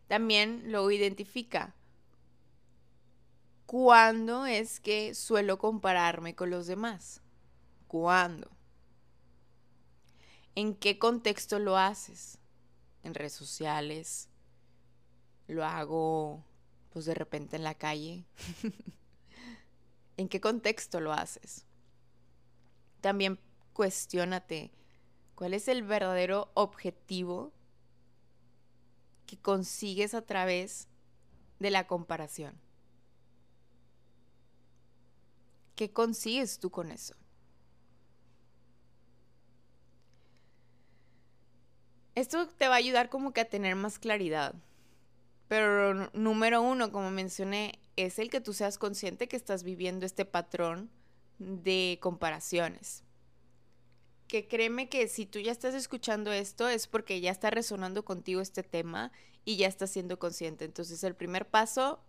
También 0.06 0.72
lo 0.72 0.90
identifica. 0.90 1.74
¿Cuándo 3.66 4.46
es 4.46 4.80
que 4.80 5.14
suelo 5.14 5.58
compararme 5.58 6.34
con 6.34 6.48
los 6.48 6.66
demás? 6.66 7.20
¿Cuándo? 7.86 8.50
¿En 10.54 10.74
qué 10.74 10.98
contexto 10.98 11.58
lo 11.58 11.76
haces? 11.76 12.38
¿En 13.02 13.14
redes 13.14 13.34
sociales? 13.34 14.30
¿Lo 15.46 15.64
hago 15.64 16.42
pues 16.90 17.04
de 17.04 17.14
repente 17.14 17.56
en 17.56 17.64
la 17.64 17.74
calle? 17.74 18.24
¿En 20.16 20.28
qué 20.28 20.40
contexto 20.40 21.00
lo 21.00 21.12
haces? 21.12 21.66
También 23.02 23.38
cuestiónate 23.74 24.72
¿Cuál 25.38 25.54
es 25.54 25.68
el 25.68 25.84
verdadero 25.84 26.50
objetivo 26.54 27.52
que 29.24 29.38
consigues 29.38 30.12
a 30.14 30.22
través 30.22 30.88
de 31.60 31.70
la 31.70 31.86
comparación? 31.86 32.60
¿Qué 35.76 35.92
consigues 35.92 36.58
tú 36.58 36.72
con 36.72 36.90
eso? 36.90 37.14
Esto 42.16 42.48
te 42.48 42.66
va 42.66 42.74
a 42.74 42.78
ayudar 42.78 43.08
como 43.08 43.32
que 43.32 43.42
a 43.42 43.48
tener 43.48 43.76
más 43.76 44.00
claridad. 44.00 44.56
Pero 45.46 46.10
número 46.14 46.62
uno, 46.62 46.90
como 46.90 47.12
mencioné, 47.12 47.78
es 47.94 48.18
el 48.18 48.28
que 48.28 48.40
tú 48.40 48.54
seas 48.54 48.76
consciente 48.76 49.28
que 49.28 49.36
estás 49.36 49.62
viviendo 49.62 50.04
este 50.04 50.24
patrón 50.24 50.90
de 51.38 52.00
comparaciones 52.02 53.04
que 54.28 54.46
créeme 54.46 54.88
que 54.88 55.08
si 55.08 55.26
tú 55.26 55.40
ya 55.40 55.50
estás 55.50 55.74
escuchando 55.74 56.30
esto 56.32 56.68
es 56.68 56.86
porque 56.86 57.20
ya 57.20 57.30
está 57.30 57.50
resonando 57.50 58.04
contigo 58.04 58.40
este 58.40 58.62
tema 58.62 59.10
y 59.44 59.56
ya 59.56 59.66
estás 59.66 59.90
siendo 59.90 60.18
consciente. 60.18 60.66
Entonces 60.66 61.02
el 61.02 61.16
primer 61.16 61.48
paso, 61.48 62.04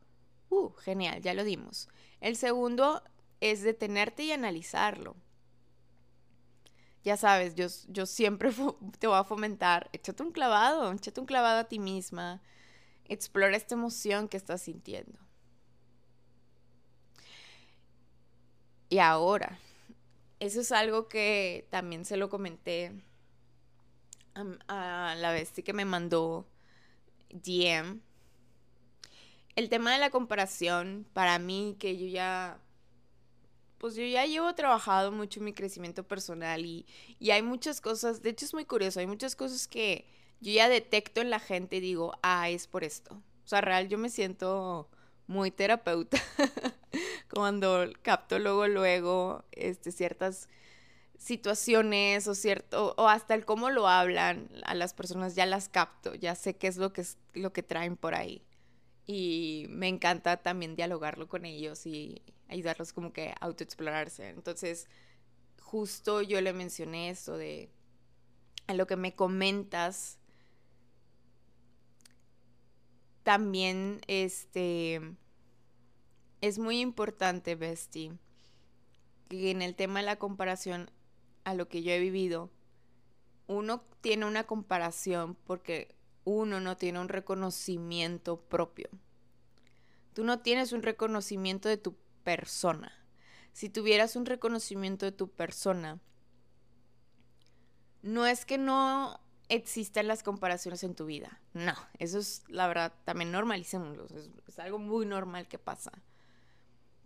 uh, 0.49 0.71
genial, 0.73 1.21
ya 1.21 1.34
lo 1.34 1.45
dimos. 1.45 1.88
El 2.19 2.36
segundo 2.36 3.01
es 3.39 3.63
detenerte 3.63 4.23
y 4.23 4.34
analizarlo. 4.34 5.15
Ya 7.03 7.15
sabes, 7.15 7.55
yo, 7.55 7.67
yo 7.88 8.05
siempre 8.05 8.51
te 8.99 9.08
voy 9.08 9.17
a 9.17 9.23
fomentar, 9.23 9.89
échate 9.93 10.21
un 10.21 10.34
clavado, 10.34 10.91
échate 10.91 11.21
un 11.21 11.25
clavado 11.25 11.60
a 11.60 11.69
ti 11.69 11.79
misma, 11.79 12.41
explora 13.05 13.55
esta 13.55 13.75
emoción 13.75 14.27
que 14.27 14.36
estás 14.36 14.62
sintiendo. 14.62 15.17
Y 18.89 18.99
ahora, 18.99 19.60
eso 20.39 20.62
es 20.62 20.71
algo 20.71 21.08
que 21.08 21.67
también 21.69 22.06
se 22.06 22.17
lo 22.17 22.30
comenté 22.30 22.93
a, 24.67 25.15
la 25.17 25.32
bestia 25.32 25.63
que 25.63 25.73
me 25.73 25.86
mandó 25.86 26.47
DM. 27.30 28.02
el 29.56 29.69
tema 29.69 29.93
de 29.93 29.99
la 29.99 30.10
comparación, 30.10 31.06
para 31.13 31.39
mí, 31.39 31.75
que 31.80 31.97
yo 31.97 32.08
ya, 32.08 32.60
pues 33.78 33.95
yo 33.95 34.06
ya 34.06 34.25
llevo 34.25 34.54
trabajado 34.56 35.12
mucho 35.12 35.39
en 35.39 35.45
mi 35.45 35.54
crecimiento 35.54 36.08
personal 36.08 36.65
y, 36.65 36.86
y 37.19 37.32
hay 37.32 37.41
muchas 37.41 37.82
cosas, 37.82 38.21
de 38.21 38.30
hecho 38.30 38.45
es 38.45 38.54
muy 38.54 38.65
curioso, 38.65 38.99
hay 38.99 39.08
muchas 39.08 39.36
cosas 39.36 39.67
que 39.67 40.06
yo 40.39 40.54
ya 40.54 40.69
detecto 40.69 41.21
en 41.21 41.30
la 41.30 41.39
gente 41.39 41.78
y 41.78 41.82
digo, 41.82 42.13
ah, 42.21 42.49
es 42.49 42.67
por 42.67 42.84
esto. 42.84 43.15
O 43.43 43.47
sea, 43.49 43.62
real, 43.62 43.89
yo 43.89 43.97
me 43.97 44.10
siento 44.10 44.89
muy 45.30 45.52
terapeuta 45.52 46.18
cuando 47.32 47.86
capto 48.02 48.39
luego, 48.39 48.68
luego, 48.68 49.46
este, 49.52 49.92
ciertas 49.92 50.50
situaciones 51.20 52.28
o 52.28 52.34
cierto 52.34 52.96
o 52.98 53.08
hasta 53.08 53.36
el 53.36 53.46
cómo 53.46 53.70
lo 53.70 53.88
hablan 53.88 54.50
a 54.63 54.74
las 54.74 54.94
personas 54.94 55.36
ya 55.36 55.46
las 55.46 55.68
capto 55.68 56.15
ya 56.15 56.34
sé 56.34 56.56
qué 56.56 56.68
es 56.68 56.78
lo 56.78 56.94
que 56.94 57.02
es 57.02 57.18
lo 57.34 57.54
que 57.54 57.62
traen 57.62 57.96
por 57.96 58.15
ahí. 58.15 58.42
Y 59.06 59.68
me 59.70 59.88
encanta 59.88 60.38
también 60.38 60.76
dialogarlo 60.76 61.28
con 61.28 61.46
ellos 61.46 61.86
y 61.86 62.22
ayudarlos 62.48 62.94
como 62.94 63.13
que 63.13 63.30
a 63.30 63.38
autoexplorarse. 63.42 64.30
Entonces 64.30 64.88
justo 65.62 66.24
yo 66.24 66.42
le 66.42 66.54
mencioné 66.54 67.10
esto 67.10 67.38
de 67.38 67.70
a 68.65 68.74
lo 68.74 68.88
que 68.88 68.96
me 68.96 69.13
comentas 69.13 70.18
también 73.30 74.02
este 74.08 75.00
es 76.42 76.58
muy 76.58 76.80
importante 76.80 77.54
Bestie 77.54 78.18
que 79.28 79.52
en 79.52 79.62
el 79.62 79.76
tema 79.76 80.00
de 80.00 80.08
la 80.08 80.15
comparación 80.15 80.89
a 81.44 81.54
lo 81.54 81.68
que 81.68 81.84
yo 81.84 81.92
he 81.92 82.00
vivido, 82.00 82.50
uno 83.46 83.84
tiene 84.02 84.26
una 84.26 84.46
comparación 84.46 85.36
porque 85.46 85.94
uno 86.24 86.60
no 86.60 86.76
tiene 86.76 87.00
un 87.02 87.08
reconocimiento 87.08 88.42
propio. 88.42 88.89
Tú 90.13 90.24
no 90.24 90.39
tienes 90.39 90.72
un 90.72 90.82
reconocimiento 90.82 91.70
de 91.70 91.78
tu 91.78 91.96
persona. 92.24 92.92
Si 93.54 93.70
tuvieras 93.70 94.15
un 94.15 94.26
reconocimiento 94.26 95.06
de 95.06 95.12
tu 95.12 95.30
persona, 95.30 96.00
no 98.02 98.26
es 98.26 98.48
que 98.48 98.58
no 98.58 99.20
existan 99.50 100.08
las 100.08 100.24
comparaciones 100.24 100.84
en 100.84 100.96
tu 100.96 101.06
vida. 101.06 101.42
No, 101.54 101.74
eso 101.98 102.20
es 102.20 102.44
la 102.48 102.68
verdad, 102.68 102.94
también 103.04 103.32
normalicémoslo. 103.32 104.06
Es, 104.06 104.30
es 104.48 104.60
algo 104.60 104.80
muy 104.80 105.06
normal 105.06 105.48
que 105.48 105.60
pasa. 105.60 105.92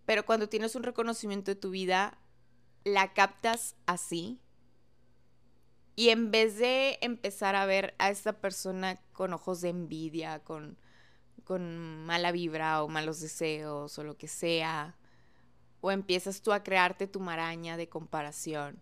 Pero 0.06 0.26
cuando 0.26 0.50
tienes 0.50 0.76
un 0.76 0.84
reconocimiento 0.84 1.52
de 1.52 1.56
tu 1.56 1.72
vida, 1.72 2.18
la 2.84 3.14
captas 3.14 3.76
así. 3.86 4.40
Y 5.96 6.10
en 6.10 6.32
vez 6.32 6.58
de 6.58 6.98
empezar 7.02 7.56
a 7.56 7.66
ver 7.66 7.94
a 8.00 8.10
esta 8.10 8.34
persona 8.34 9.00
con 9.14 9.34
ojos 9.34 9.62
de 9.62 9.70
envidia, 9.70 10.44
con, 10.44 10.78
con 11.44 12.06
mala 12.06 12.32
vibra 12.32 12.84
o 12.84 12.88
malos 12.88 13.20
deseos 13.20 13.98
o 13.98 14.04
lo 14.04 14.18
que 14.18 14.28
sea, 14.28 14.98
o 15.82 15.92
empiezas 15.92 16.42
tú 16.42 16.52
a 16.52 16.64
crearte 16.64 17.08
tu 17.08 17.20
maraña 17.20 17.78
de 17.78 17.90
comparación, 17.90 18.82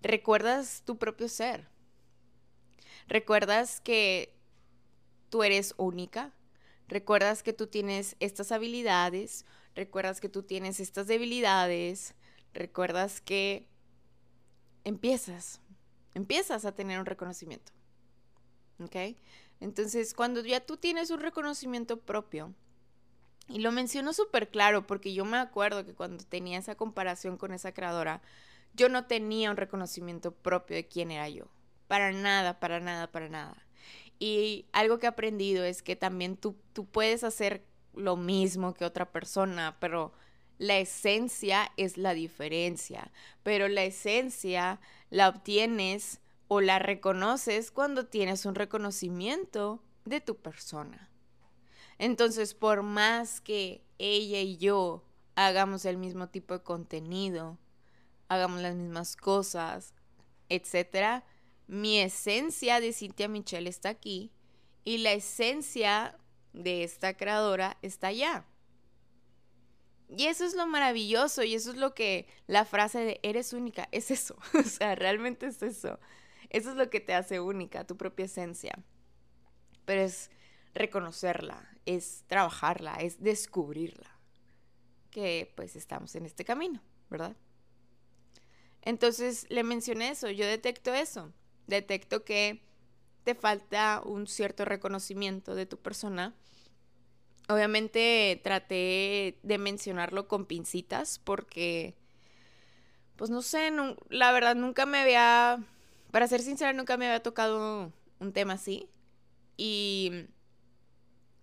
recuerdas 0.00 0.82
tu 0.84 0.98
propio 0.98 1.28
ser. 1.28 1.68
Recuerdas 3.08 3.80
que 3.80 4.34
tú 5.30 5.42
eres 5.42 5.74
única. 5.76 6.32
Recuerdas 6.88 7.42
que 7.42 7.52
tú 7.52 7.66
tienes 7.66 8.16
estas 8.20 8.52
habilidades. 8.52 9.44
Recuerdas 9.74 10.20
que 10.20 10.28
tú 10.28 10.42
tienes 10.42 10.80
estas 10.80 11.06
debilidades 11.06 12.14
recuerdas 12.56 13.20
que 13.20 13.68
empiezas, 14.84 15.60
empiezas 16.14 16.64
a 16.64 16.74
tener 16.74 16.98
un 16.98 17.06
reconocimiento. 17.06 17.72
¿Ok? 18.80 19.16
Entonces, 19.60 20.12
cuando 20.14 20.40
ya 20.42 20.60
tú 20.60 20.76
tienes 20.76 21.10
un 21.10 21.20
reconocimiento 21.20 22.00
propio, 22.00 22.52
y 23.48 23.60
lo 23.60 23.70
menciono 23.70 24.12
súper 24.12 24.50
claro 24.50 24.86
porque 24.86 25.14
yo 25.14 25.24
me 25.24 25.38
acuerdo 25.38 25.86
que 25.86 25.94
cuando 25.94 26.24
tenía 26.24 26.58
esa 26.58 26.74
comparación 26.74 27.36
con 27.36 27.52
esa 27.52 27.72
creadora, 27.72 28.20
yo 28.74 28.88
no 28.88 29.06
tenía 29.06 29.50
un 29.50 29.56
reconocimiento 29.56 30.32
propio 30.32 30.76
de 30.76 30.88
quién 30.88 31.12
era 31.12 31.28
yo. 31.28 31.46
Para 31.88 32.12
nada, 32.12 32.58
para 32.58 32.80
nada, 32.80 33.06
para 33.10 33.28
nada. 33.28 33.66
Y 34.18 34.66
algo 34.72 34.98
que 34.98 35.06
he 35.06 35.08
aprendido 35.08 35.64
es 35.64 35.82
que 35.82 35.96
también 35.96 36.36
tú, 36.36 36.56
tú 36.72 36.86
puedes 36.86 37.24
hacer 37.24 37.64
lo 37.94 38.16
mismo 38.16 38.74
que 38.74 38.84
otra 38.84 39.10
persona, 39.12 39.76
pero 39.80 40.12
la 40.58 40.78
esencia 40.78 41.70
es 41.76 41.98
la 41.98 42.14
diferencia, 42.14 43.12
pero 43.42 43.68
la 43.68 43.84
esencia 43.84 44.80
la 45.10 45.28
obtienes 45.28 46.20
o 46.48 46.60
la 46.60 46.78
reconoces 46.78 47.70
cuando 47.70 48.06
tienes 48.06 48.46
un 48.46 48.54
reconocimiento 48.54 49.82
de 50.04 50.20
tu 50.20 50.36
persona. 50.36 51.10
Entonces, 51.98 52.54
por 52.54 52.82
más 52.82 53.40
que 53.40 53.82
ella 53.98 54.40
y 54.40 54.56
yo 54.56 55.02
hagamos 55.34 55.84
el 55.84 55.96
mismo 55.96 56.28
tipo 56.28 56.54
de 56.54 56.62
contenido, 56.62 57.58
hagamos 58.28 58.60
las 58.60 58.74
mismas 58.74 59.16
cosas, 59.16 59.94
etcétera, 60.48 61.24
mi 61.66 61.98
esencia 61.98 62.80
de 62.80 62.92
Cintia 62.92 63.28
Michelle 63.28 63.68
está 63.68 63.88
aquí 63.88 64.32
y 64.84 64.98
la 64.98 65.12
esencia 65.12 66.16
de 66.52 66.84
esta 66.84 67.16
creadora 67.16 67.76
está 67.82 68.08
allá. 68.08 68.46
Y 70.08 70.26
eso 70.26 70.44
es 70.44 70.54
lo 70.54 70.66
maravilloso 70.66 71.42
y 71.42 71.54
eso 71.54 71.70
es 71.70 71.76
lo 71.76 71.94
que 71.94 72.28
la 72.46 72.64
frase 72.64 73.00
de 73.00 73.20
eres 73.22 73.52
única 73.52 73.88
es 73.92 74.10
eso. 74.10 74.36
o 74.54 74.62
sea, 74.62 74.94
realmente 74.94 75.46
es 75.46 75.62
eso. 75.62 75.98
Eso 76.50 76.70
es 76.70 76.76
lo 76.76 76.90
que 76.90 77.00
te 77.00 77.14
hace 77.14 77.40
única, 77.40 77.84
tu 77.84 77.96
propia 77.96 78.26
esencia. 78.26 78.78
Pero 79.84 80.02
es 80.02 80.30
reconocerla, 80.74 81.68
es 81.86 82.24
trabajarla, 82.28 82.94
es 82.96 83.20
descubrirla. 83.20 84.10
Que 85.10 85.52
pues 85.56 85.74
estamos 85.74 86.14
en 86.14 86.26
este 86.26 86.44
camino, 86.44 86.82
¿verdad? 87.10 87.36
Entonces 88.82 89.46
le 89.48 89.64
mencioné 89.64 90.10
eso, 90.10 90.30
yo 90.30 90.46
detecto 90.46 90.94
eso. 90.94 91.32
Detecto 91.66 92.24
que 92.24 92.62
te 93.24 93.34
falta 93.34 94.02
un 94.04 94.26
cierto 94.26 94.64
reconocimiento 94.64 95.54
de 95.54 95.66
tu 95.66 95.78
persona 95.78 96.34
Obviamente 97.48 98.40
traté 98.42 99.38
de 99.42 99.58
mencionarlo 99.58 100.26
con 100.26 100.46
pincitas 100.46 101.20
porque, 101.20 101.94
pues 103.14 103.30
no 103.30 103.40
sé, 103.40 103.70
la 104.08 104.32
verdad 104.32 104.56
nunca 104.56 104.84
me 104.84 104.98
había, 104.98 105.64
para 106.10 106.26
ser 106.26 106.40
sincera, 106.40 106.72
nunca 106.72 106.96
me 106.96 107.06
había 107.06 107.22
tocado 107.22 107.92
un 108.18 108.32
tema 108.32 108.54
así. 108.54 108.88
Y, 109.56 110.26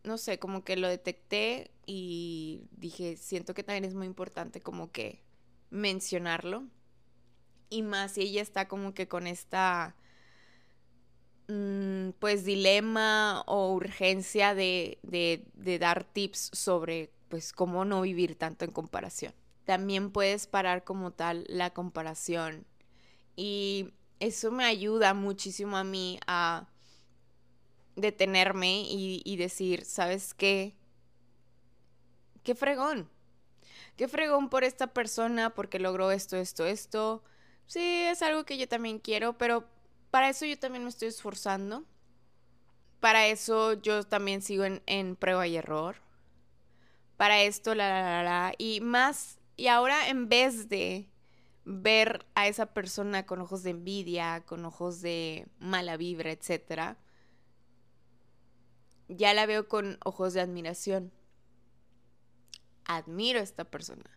no 0.03 0.17
sé, 0.17 0.39
como 0.39 0.65
que 0.65 0.75
lo 0.75 0.89
detecté 0.89 1.71
y 1.85 2.63
dije, 2.71 3.15
siento 3.15 3.53
que 3.53 3.63
también 3.63 3.85
es 3.85 3.93
muy 3.93 4.05
importante 4.05 4.59
como 4.59 4.91
que 4.91 5.21
mencionarlo. 5.69 6.65
Y 7.69 7.81
más 7.81 8.13
si 8.13 8.23
ella 8.23 8.41
está 8.41 8.67
como 8.67 8.93
que 8.93 9.07
con 9.07 9.25
esta 9.25 9.95
pues 12.19 12.45
dilema 12.45 13.43
o 13.47 13.73
urgencia 13.73 14.55
de, 14.55 14.97
de, 15.03 15.79
dar 15.79 16.03
tips 16.03 16.49
sobre 16.53 17.11
pues 17.29 17.51
cómo 17.51 17.85
no 17.85 18.01
vivir 18.01 18.35
tanto 18.35 18.65
en 18.65 18.71
comparación. 18.71 19.33
También 19.65 20.11
puedes 20.11 20.47
parar 20.47 20.83
como 20.83 21.11
tal 21.11 21.45
la 21.47 21.71
comparación 21.71 22.65
y 23.35 23.93
eso 24.19 24.51
me 24.51 24.65
ayuda 24.65 25.13
muchísimo 25.13 25.77
a 25.77 25.83
mí 25.83 26.19
a 26.27 26.67
detenerme 27.95 28.81
y, 28.81 29.21
y 29.25 29.35
decir, 29.37 29.85
¿sabes 29.85 30.33
qué? 30.33 30.75
Qué 32.43 32.55
fregón. 32.55 33.09
Qué 33.97 34.07
fregón 34.07 34.49
por 34.49 34.63
esta 34.63 34.87
persona 34.87 35.51
porque 35.53 35.79
logró 35.79 36.11
esto, 36.11 36.37
esto, 36.37 36.65
esto. 36.65 37.23
Sí, 37.67 37.79
es 37.79 38.21
algo 38.21 38.43
que 38.43 38.57
yo 38.57 38.67
también 38.67 38.99
quiero, 38.99 39.37
pero 39.37 39.67
para 40.13 40.29
eso 40.29 40.45
yo 40.45 40.59
también 40.59 40.83
me 40.83 40.91
estoy 40.91 41.07
esforzando. 41.07 41.85
Para 42.99 43.25
eso 43.25 43.73
yo 43.73 44.03
también 44.03 44.43
sigo 44.43 44.63
en, 44.63 45.15
prueba 45.15 45.47
y 45.47 45.55
error. 45.55 45.95
Para 47.17 47.41
esto, 47.41 47.73
la, 47.73 47.89
la, 47.89 48.01
la, 48.03 48.23
la. 48.23 48.53
Y 48.59 48.79
más, 48.79 49.39
y 49.57 49.69
ahora 49.69 50.09
en 50.09 50.29
vez 50.29 50.69
de 50.69 51.09
ver 51.65 52.27
a 52.35 52.47
esa 52.47 52.75
persona 52.75 53.25
con 53.25 53.41
ojos 53.41 53.63
de 53.63 53.71
envidia, 53.71 54.43
con 54.45 54.65
ojos 54.65 55.01
de 55.01 55.47
mala 55.57 55.97
vibra, 55.97 56.29
etc., 56.31 56.95
ya 59.07 59.33
la 59.33 59.47
veo 59.47 59.67
con 59.67 59.97
ojos 60.05 60.35
de 60.35 60.41
admiración. 60.41 61.11
Admiro 62.85 63.39
a 63.39 63.43
esta 63.43 63.63
persona, 63.63 64.15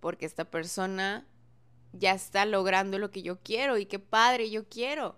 porque 0.00 0.24
esta 0.24 0.50
persona 0.50 1.26
ya 1.92 2.12
está 2.12 2.44
logrando 2.44 2.98
lo 2.98 3.10
que 3.10 3.22
yo 3.22 3.38
quiero 3.42 3.78
y 3.78 3.86
qué 3.86 3.98
padre 3.98 4.50
yo 4.50 4.68
quiero. 4.68 5.16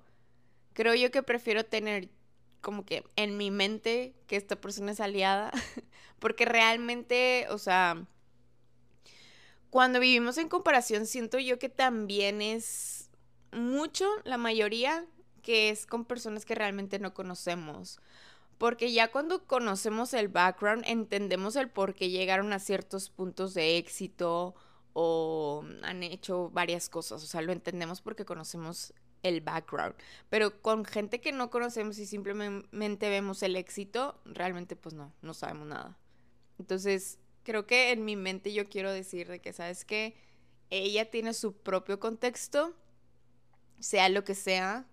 Creo 0.72 0.94
yo 0.94 1.10
que 1.10 1.22
prefiero 1.22 1.64
tener 1.64 2.08
como 2.60 2.84
que 2.84 3.04
en 3.16 3.36
mi 3.36 3.50
mente 3.50 4.14
que 4.26 4.36
esta 4.36 4.56
persona 4.60 4.92
es 4.92 5.00
aliada, 5.00 5.50
porque 6.18 6.44
realmente, 6.44 7.46
o 7.50 7.58
sea, 7.58 8.06
cuando 9.70 10.00
vivimos 10.00 10.36
en 10.38 10.48
comparación 10.48 11.06
siento 11.06 11.38
yo 11.38 11.58
que 11.58 11.68
también 11.68 12.42
es 12.42 13.10
mucho, 13.52 14.08
la 14.24 14.36
mayoría, 14.36 15.06
que 15.42 15.70
es 15.70 15.86
con 15.86 16.04
personas 16.04 16.44
que 16.44 16.54
realmente 16.54 16.98
no 16.98 17.14
conocemos. 17.14 18.00
porque 18.58 18.92
ya 18.92 19.10
cuando 19.10 19.46
conocemos 19.46 20.12
el 20.14 20.28
background 20.28 20.84
entendemos 20.86 21.56
el 21.56 21.70
por 21.70 21.94
qué 21.94 22.10
llegaron 22.10 22.52
a 22.52 22.58
ciertos 22.58 23.08
puntos 23.10 23.54
de 23.54 23.78
éxito 23.78 24.54
o 25.02 25.64
han 25.82 26.02
hecho 26.02 26.50
varias 26.50 26.90
cosas, 26.90 27.22
o 27.22 27.26
sea, 27.26 27.40
lo 27.40 27.52
entendemos 27.52 28.02
porque 28.02 28.26
conocemos 28.26 28.92
el 29.22 29.40
background, 29.40 29.94
pero 30.28 30.60
con 30.60 30.84
gente 30.84 31.22
que 31.22 31.32
no 31.32 31.48
conocemos 31.48 31.98
y 31.98 32.04
simplemente 32.04 33.08
vemos 33.08 33.42
el 33.42 33.56
éxito, 33.56 34.20
realmente 34.26 34.76
pues 34.76 34.94
no, 34.94 35.14
no 35.22 35.32
sabemos 35.32 35.68
nada. 35.68 35.96
Entonces, 36.58 37.18
creo 37.44 37.66
que 37.66 37.92
en 37.92 38.04
mi 38.04 38.14
mente 38.14 38.52
yo 38.52 38.68
quiero 38.68 38.92
decir 38.92 39.26
de 39.28 39.40
que, 39.40 39.54
¿sabes 39.54 39.86
que 39.86 40.14
Ella 40.68 41.10
tiene 41.10 41.32
su 41.32 41.54
propio 41.54 41.98
contexto, 41.98 42.74
sea 43.78 44.10
lo 44.10 44.22
que 44.22 44.34
sea, 44.34 44.86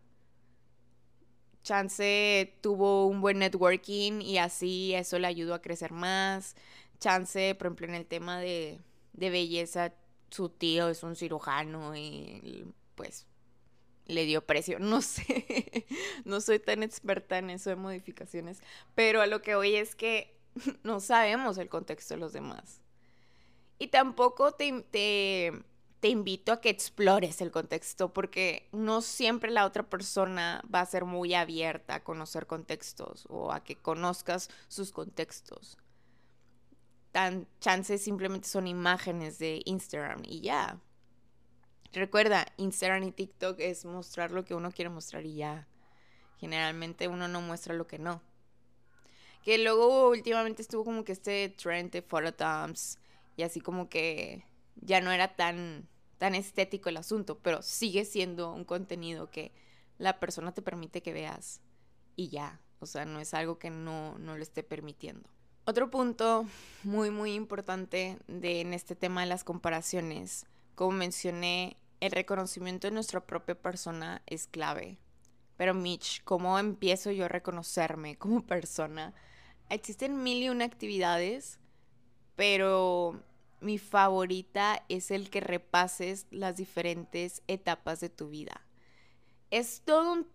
Chance 1.64 2.58
tuvo 2.62 3.08
un 3.08 3.20
buen 3.20 3.40
networking 3.40 4.22
y 4.22 4.38
así 4.38 4.94
eso 4.94 5.20
le 5.20 5.28
ayudó 5.28 5.54
a 5.54 5.62
crecer 5.62 5.92
más. 5.92 6.56
Chance, 7.00 7.56
por 7.56 7.68
ejemplo, 7.68 7.88
en 7.88 7.96
el 7.96 8.06
tema 8.06 8.40
de, 8.40 8.80
belleza, 9.18 9.94
su 10.30 10.50
tío 10.50 10.90
es 10.90 11.04
un 11.04 11.16
cirujano 11.16 11.96
y 11.96 12.66
pues 12.96 13.26
le 14.08 14.26
dio 14.26 14.46
precio. 14.46 14.80
No 14.80 15.02
sé, 15.02 15.86
no 16.26 16.42
soy 16.42 16.60
tan 16.60 16.84
experta 16.84 17.38
en 17.38 17.50
eso 17.50 17.70
de 17.70 17.76
modificaciones, 17.76 18.62
pero 18.96 19.22
a 19.22 19.28
lo 19.28 19.42
que 19.42 19.56
hoy 19.56 19.76
es 19.76 19.96
que 19.96 20.36
no 20.84 21.00
sabemos 21.00 21.58
el 21.58 21.70
contexto 21.70 22.14
de 22.16 22.20
los 22.20 22.34
demás. 22.34 22.82
Y 23.80 23.88
tampoco 23.88 24.54
te, 24.54 24.82
te 24.90 25.54
te 26.00 26.10
invito 26.10 26.52
a 26.52 26.62
que 26.62 26.70
explores 26.70 27.42
el 27.42 27.52
contexto 27.52 28.14
porque 28.14 28.70
no 28.72 29.02
siempre 29.02 29.52
la 29.52 29.66
otra 29.66 29.90
persona 29.90 30.64
va 30.74 30.82
a 30.82 30.86
ser 30.86 31.06
muy 31.06 31.34
abierta 31.34 31.96
a 31.96 32.04
conocer 32.04 32.46
contextos 32.46 33.26
o 33.30 33.52
a 33.52 33.64
que 33.64 33.76
conozcas 33.76 34.50
sus 34.68 34.92
contextos. 34.92 35.78
Tan 37.12 37.48
chances 37.60 38.02
simplemente 38.02 38.48
son 38.48 38.68
imágenes 38.68 39.40
de 39.40 39.62
Instagram 39.66 40.22
y 40.26 40.42
ya. 40.42 40.80
Recuerda, 41.94 42.46
Instagram 42.58 43.04
y 43.04 43.12
TikTok 43.12 43.60
es 43.60 43.86
mostrar 43.86 44.32
lo 44.32 44.46
que 44.46 44.54
uno 44.54 44.72
quiere 44.72 44.90
mostrar 44.90 45.26
y 45.26 45.36
ya. 45.36 45.68
Generalmente 46.40 47.08
uno 47.08 47.28
no 47.28 47.42
muestra 47.42 47.74
lo 47.74 47.88
que 47.88 47.98
no. 47.98 48.22
Que 49.44 49.58
luego 49.58 50.10
últimamente 50.10 50.62
estuvo 50.62 50.84
como 50.84 51.04
que 51.04 51.14
este 51.14 51.50
trend 51.50 51.92
de 51.92 52.02
phototoms 52.02 53.00
y 53.36 53.44
así 53.44 53.62
como 53.62 53.90
que 53.90 54.46
ya 54.76 55.02
no 55.02 55.12
era 55.12 55.36
tan, 55.36 55.88
tan 56.18 56.36
estético 56.36 56.90
el 56.90 56.98
asunto, 56.98 57.40
pero 57.40 57.62
sigue 57.62 58.06
siendo 58.06 58.52
un 58.52 58.66
contenido 58.66 59.32
que 59.32 59.54
la 59.98 60.20
persona 60.20 60.54
te 60.54 60.62
permite 60.62 61.02
que 61.02 61.14
veas 61.14 61.62
y 62.16 62.30
ya, 62.30 62.60
o 62.80 62.86
sea, 62.86 63.06
no 63.06 63.20
es 63.20 63.34
algo 63.34 63.58
que 63.58 63.70
no, 63.70 64.18
no 64.20 64.36
lo 64.36 64.44
esté 64.44 64.64
permitiendo. 64.64 65.30
Otro 65.70 65.90
punto 65.90 66.46
muy, 66.84 67.12
muy 67.12 67.34
importante 67.34 68.18
de, 68.30 68.62
en 68.62 68.74
este 68.74 68.96
tema 68.96 69.20
de 69.20 69.28
las 69.28 69.44
comparaciones, 69.44 70.46
como 70.76 70.92
mencioné, 70.92 71.76
el 72.00 72.12
reconocimiento 72.12 72.88
de 72.88 72.94
nuestra 72.94 73.20
propia 73.20 73.54
persona 73.54 74.22
es 74.28 74.48
clave. 74.48 74.98
Pero 75.58 75.74
Mitch, 75.74 76.24
¿cómo 76.24 76.58
empiezo 76.58 77.12
yo 77.12 77.26
a 77.26 77.28
reconocerme 77.28 78.16
como 78.16 78.46
persona? 78.48 79.14
Existen 79.70 80.24
mil 80.24 80.42
y 80.42 80.48
una 80.48 80.64
actividades, 80.64 81.60
pero 82.38 83.22
mi 83.60 83.78
favorita 83.78 84.86
es 84.88 85.12
el 85.12 85.30
que 85.30 85.42
repases 85.42 86.28
las 86.32 86.56
diferentes 86.56 87.44
etapas 87.50 88.00
de 88.00 88.08
tu 88.08 88.30
vida. 88.30 88.66
Es 89.52 89.82
todo 89.84 90.14
un 90.14 90.28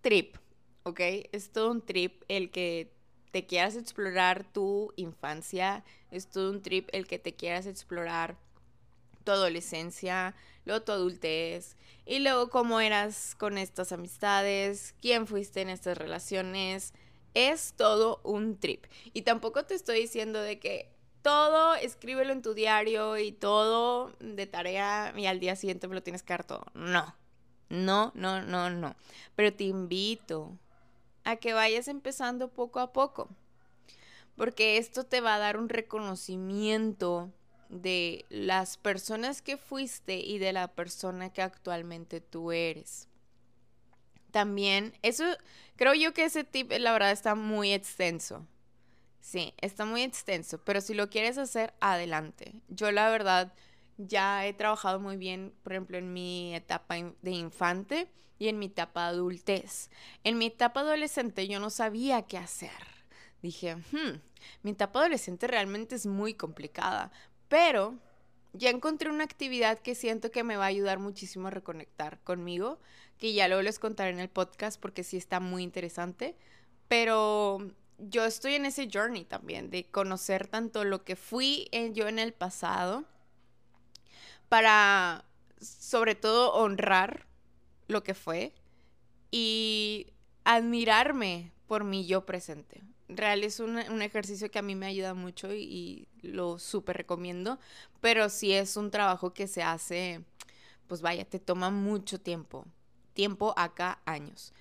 trip, 0.00 0.36
¿ok? 0.82 0.98
Es 1.30 1.52
todo 1.52 1.70
un 1.70 1.80
trip 1.80 2.24
el 2.26 2.50
que 2.50 2.93
te 3.34 3.46
quieras 3.46 3.74
explorar 3.74 4.44
tu 4.44 4.92
infancia, 4.94 5.82
es 6.12 6.28
todo 6.28 6.52
un 6.52 6.62
trip 6.62 6.88
el 6.92 7.08
que 7.08 7.18
te 7.18 7.34
quieras 7.34 7.66
explorar 7.66 8.36
tu 9.24 9.32
adolescencia, 9.32 10.36
luego 10.64 10.84
tu 10.84 10.92
adultez, 10.92 11.76
y 12.06 12.20
luego 12.20 12.48
cómo 12.48 12.78
eras 12.78 13.34
con 13.36 13.58
estas 13.58 13.90
amistades, 13.90 14.94
quién 15.02 15.26
fuiste 15.26 15.62
en 15.62 15.68
estas 15.68 15.98
relaciones. 15.98 16.94
Es 17.34 17.72
todo 17.76 18.20
un 18.22 18.56
trip. 18.56 18.84
Y 19.12 19.22
tampoco 19.22 19.64
te 19.64 19.74
estoy 19.74 20.02
diciendo 20.02 20.40
de 20.40 20.60
que 20.60 20.92
todo, 21.22 21.74
escríbelo 21.74 22.32
en 22.32 22.40
tu 22.40 22.54
diario 22.54 23.18
y 23.18 23.32
todo 23.32 24.12
de 24.20 24.46
tarea 24.46 25.12
y 25.16 25.26
al 25.26 25.40
día 25.40 25.56
siguiente 25.56 25.88
me 25.88 25.96
lo 25.96 26.04
tienes 26.04 26.22
que 26.22 26.34
dar 26.34 26.46
todo. 26.46 26.66
No, 26.72 27.16
no, 27.68 28.12
no, 28.14 28.42
no, 28.42 28.70
no. 28.70 28.94
Pero 29.34 29.52
te 29.52 29.64
invito 29.64 30.56
a 31.24 31.36
que 31.36 31.52
vayas 31.52 31.88
empezando 31.88 32.48
poco 32.48 32.80
a 32.80 32.92
poco, 32.92 33.28
porque 34.36 34.78
esto 34.78 35.04
te 35.04 35.20
va 35.20 35.34
a 35.34 35.38
dar 35.38 35.56
un 35.56 35.68
reconocimiento 35.68 37.32
de 37.68 38.24
las 38.28 38.76
personas 38.76 39.42
que 39.42 39.56
fuiste 39.56 40.16
y 40.16 40.38
de 40.38 40.52
la 40.52 40.68
persona 40.68 41.32
que 41.32 41.42
actualmente 41.42 42.20
tú 42.20 42.52
eres. 42.52 43.08
También, 44.30 44.94
eso, 45.02 45.24
creo 45.76 45.94
yo 45.94 46.12
que 46.12 46.24
ese 46.24 46.44
tip, 46.44 46.72
la 46.72 46.92
verdad, 46.92 47.12
está 47.12 47.34
muy 47.34 47.72
extenso. 47.72 48.46
Sí, 49.20 49.54
está 49.58 49.86
muy 49.86 50.02
extenso, 50.02 50.58
pero 50.64 50.80
si 50.80 50.92
lo 50.92 51.08
quieres 51.08 51.38
hacer, 51.38 51.72
adelante. 51.80 52.54
Yo 52.68 52.92
la 52.92 53.08
verdad 53.08 53.54
ya 53.98 54.46
he 54.46 54.52
trabajado 54.52 55.00
muy 55.00 55.16
bien, 55.16 55.52
por 55.62 55.72
ejemplo, 55.72 55.98
en 55.98 56.12
mi 56.12 56.54
etapa 56.54 56.96
de 56.96 57.30
infante 57.30 58.08
y 58.38 58.48
en 58.48 58.58
mi 58.58 58.66
etapa 58.66 59.04
de 59.04 59.16
adultez. 59.16 59.90
En 60.24 60.38
mi 60.38 60.46
etapa 60.46 60.80
adolescente 60.80 61.46
yo 61.48 61.60
no 61.60 61.70
sabía 61.70 62.22
qué 62.22 62.38
hacer. 62.38 62.70
Dije, 63.42 63.76
hmm, 63.76 64.20
mi 64.62 64.72
etapa 64.72 65.00
adolescente 65.00 65.46
realmente 65.46 65.94
es 65.94 66.06
muy 66.06 66.34
complicada, 66.34 67.12
pero 67.48 67.98
ya 68.52 68.70
encontré 68.70 69.10
una 69.10 69.24
actividad 69.24 69.78
que 69.78 69.94
siento 69.94 70.30
que 70.30 70.44
me 70.44 70.56
va 70.56 70.64
a 70.64 70.68
ayudar 70.68 70.98
muchísimo 70.98 71.48
a 71.48 71.50
reconectar 71.50 72.20
conmigo, 72.22 72.78
que 73.18 73.32
ya 73.32 73.48
luego 73.48 73.62
les 73.62 73.78
contaré 73.78 74.10
en 74.10 74.20
el 74.20 74.28
podcast 74.30 74.80
porque 74.80 75.04
sí 75.04 75.16
está 75.16 75.40
muy 75.40 75.62
interesante, 75.62 76.36
pero 76.88 77.58
yo 77.98 78.24
estoy 78.24 78.54
en 78.54 78.66
ese 78.66 78.88
journey 78.92 79.24
también 79.24 79.70
de 79.70 79.84
conocer 79.84 80.48
tanto 80.48 80.84
lo 80.84 81.04
que 81.04 81.16
fui 81.16 81.68
yo 81.92 82.08
en 82.08 82.18
el 82.18 82.32
pasado 82.32 83.04
para 84.48 85.24
sobre 85.60 86.14
todo 86.14 86.52
honrar 86.52 87.26
lo 87.88 88.02
que 88.02 88.14
fue 88.14 88.54
y 89.30 90.06
admirarme 90.44 91.52
por 91.66 91.84
mi 91.84 92.06
yo 92.06 92.24
presente. 92.24 92.82
Real 93.08 93.44
es 93.44 93.60
un, 93.60 93.78
ejercicio 93.78 94.50
que 94.50 94.58
a 94.58 94.62
mí 94.62 94.74
me 94.74 94.86
ayuda 94.86 95.14
mucho 95.14 95.52
y, 95.52 96.08
lo 96.22 96.58
súper 96.58 96.96
recomiendo, 96.96 97.58
pero 98.00 98.30
si 98.30 98.52
es 98.52 98.78
un 98.78 98.90
trabajo 98.90 99.34
que 99.34 99.46
se 99.46 99.62
hace, 99.62 100.24
pues 100.86 101.02
vaya, 101.02 101.26
te 101.26 101.38
toma 101.38 101.68
mucho 101.68 102.18
tiempo, 102.18 102.64
tiempo 103.12 103.52
acá 103.58 104.00
años. 104.06 104.54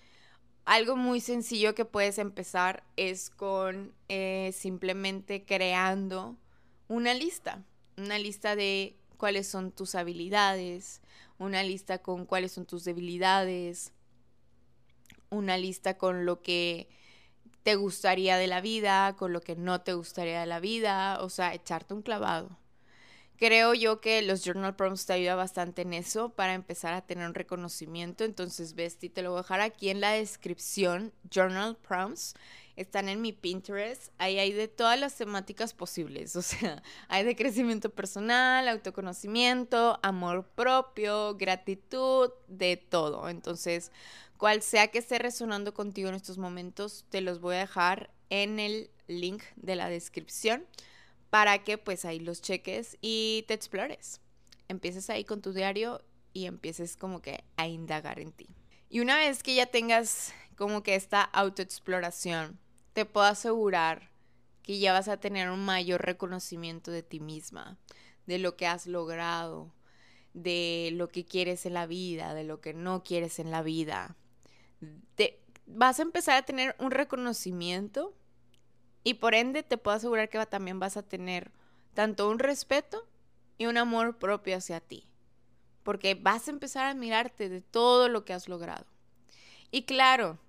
Algo 0.65 0.97
muy 0.97 1.21
sencillo 1.21 1.73
que 1.73 1.85
puedes 1.85 2.17
empezar 2.17 2.83
es 2.97 3.29
con 3.29 3.93
eh, 4.09 4.51
simplemente 4.53 5.45
creando 5.45 6.35
una 6.89 7.13
lista, 7.13 7.63
una 7.95 8.17
lista 8.17 8.57
de 8.57 8.97
cuáles 9.23 9.47
son 9.47 9.71
tus 9.71 9.95
habilidades, 9.95 10.99
una 11.37 11.63
lista 11.63 11.99
con 11.99 12.25
cuáles 12.25 12.51
son 12.51 12.65
tus 12.65 12.83
debilidades, 12.83 13.93
una 15.29 15.57
lista 15.57 15.97
con 15.97 16.25
lo 16.25 16.41
que 16.41 16.89
te 17.63 17.75
gustaría 17.75 18.35
de 18.35 18.47
la 18.47 18.59
vida, 18.59 19.15
con 19.15 19.31
lo 19.31 19.39
que 19.39 19.55
no 19.55 19.79
te 19.79 19.93
gustaría 19.93 20.41
de 20.41 20.45
la 20.45 20.59
vida, 20.59 21.21
o 21.21 21.29
sea, 21.29 21.53
echarte 21.53 21.93
un 21.93 22.01
clavado. 22.01 22.59
Creo 23.37 23.73
yo 23.73 24.01
que 24.01 24.21
los 24.23 24.43
journal 24.43 24.75
prompts 24.75 25.05
te 25.05 25.13
ayudan 25.13 25.37
bastante 25.37 25.83
en 25.83 25.93
eso 25.93 26.33
para 26.33 26.53
empezar 26.53 26.93
a 26.93 27.05
tener 27.05 27.25
un 27.25 27.33
reconocimiento. 27.33 28.25
Entonces, 28.25 28.73
Besti, 28.75 29.07
te 29.07 29.21
lo 29.21 29.29
voy 29.29 29.39
a 29.39 29.43
dejar 29.43 29.61
aquí 29.61 29.89
en 29.89 30.01
la 30.01 30.11
descripción. 30.11 31.13
Journal 31.31 31.77
prompts 31.77 32.33
están 32.75 33.09
en 33.09 33.21
mi 33.21 33.31
Pinterest. 33.33 34.11
Ahí 34.17 34.39
hay 34.39 34.51
de 34.51 34.67
todas 34.67 34.99
las 34.99 35.15
temáticas 35.15 35.73
posibles. 35.73 36.35
O 36.43 36.45
sea, 36.45 36.83
hay 37.07 37.23
de 37.23 37.35
crecimiento 37.35 37.89
personal, 37.89 38.67
autoconocimiento, 38.67 39.99
amor 40.03 40.45
propio, 40.55 41.35
gratitud, 41.35 42.31
de 42.47 42.77
todo. 42.77 43.29
Entonces, 43.29 43.91
cual 44.37 44.61
sea 44.61 44.87
que 44.87 44.99
esté 44.99 45.19
resonando 45.19 45.73
contigo 45.73 46.09
en 46.09 46.15
estos 46.15 46.37
momentos, 46.37 47.05
te 47.09 47.21
los 47.21 47.39
voy 47.39 47.55
a 47.55 47.59
dejar 47.59 48.11
en 48.29 48.59
el 48.59 48.89
link 49.07 49.43
de 49.55 49.75
la 49.75 49.89
descripción 49.89 50.65
para 51.29 51.63
que 51.63 51.77
pues 51.77 52.05
ahí 52.05 52.19
los 52.19 52.41
cheques 52.41 52.97
y 53.01 53.45
te 53.47 53.53
explores. 53.53 54.21
Empieces 54.67 55.09
ahí 55.09 55.23
con 55.23 55.41
tu 55.41 55.53
diario 55.53 56.03
y 56.33 56.45
empieces 56.45 56.97
como 56.97 57.21
que 57.21 57.43
a 57.57 57.67
indagar 57.67 58.19
en 58.19 58.31
ti. 58.31 58.47
Y 58.89 58.99
una 58.99 59.17
vez 59.17 59.41
que 59.43 59.55
ya 59.55 59.65
tengas 59.65 60.33
como 60.55 60.83
que 60.83 60.95
esta 60.95 61.21
autoexploración, 61.23 62.59
te 62.93 63.05
puedo 63.05 63.25
asegurar 63.25 64.11
que 64.61 64.79
ya 64.79 64.93
vas 64.93 65.07
a 65.07 65.17
tener 65.17 65.49
un 65.49 65.65
mayor 65.65 66.01
reconocimiento 66.01 66.91
de 66.91 67.03
ti 67.03 67.19
misma, 67.19 67.77
de 68.25 68.39
lo 68.39 68.55
que 68.55 68.67
has 68.67 68.87
logrado, 68.87 69.73
de 70.33 70.91
lo 70.93 71.09
que 71.09 71.25
quieres 71.25 71.65
en 71.65 71.73
la 71.73 71.85
vida, 71.85 72.33
de 72.33 72.43
lo 72.43 72.61
que 72.61 72.73
no 72.73 73.03
quieres 73.03 73.39
en 73.39 73.51
la 73.51 73.61
vida. 73.61 74.15
Te, 75.15 75.39
vas 75.65 75.99
a 75.99 76.03
empezar 76.03 76.37
a 76.37 76.45
tener 76.45 76.75
un 76.79 76.91
reconocimiento 76.91 78.13
y 79.03 79.15
por 79.15 79.35
ende 79.35 79.63
te 79.63 79.77
puedo 79.77 79.97
asegurar 79.97 80.29
que 80.29 80.43
también 80.45 80.79
vas 80.79 80.97
a 80.97 81.03
tener 81.03 81.51
tanto 81.93 82.29
un 82.29 82.39
respeto 82.39 83.07
y 83.57 83.65
un 83.65 83.77
amor 83.77 84.17
propio 84.17 84.57
hacia 84.57 84.79
ti. 84.79 85.07
Porque 85.83 86.15
vas 86.15 86.47
a 86.47 86.51
empezar 86.51 86.85
a 86.85 86.91
admirarte 86.91 87.49
de 87.49 87.59
todo 87.59 88.07
lo 88.07 88.23
que 88.23 88.33
has 88.33 88.47
logrado. 88.47 88.85
Y 89.71 89.83
claro, 89.83 90.39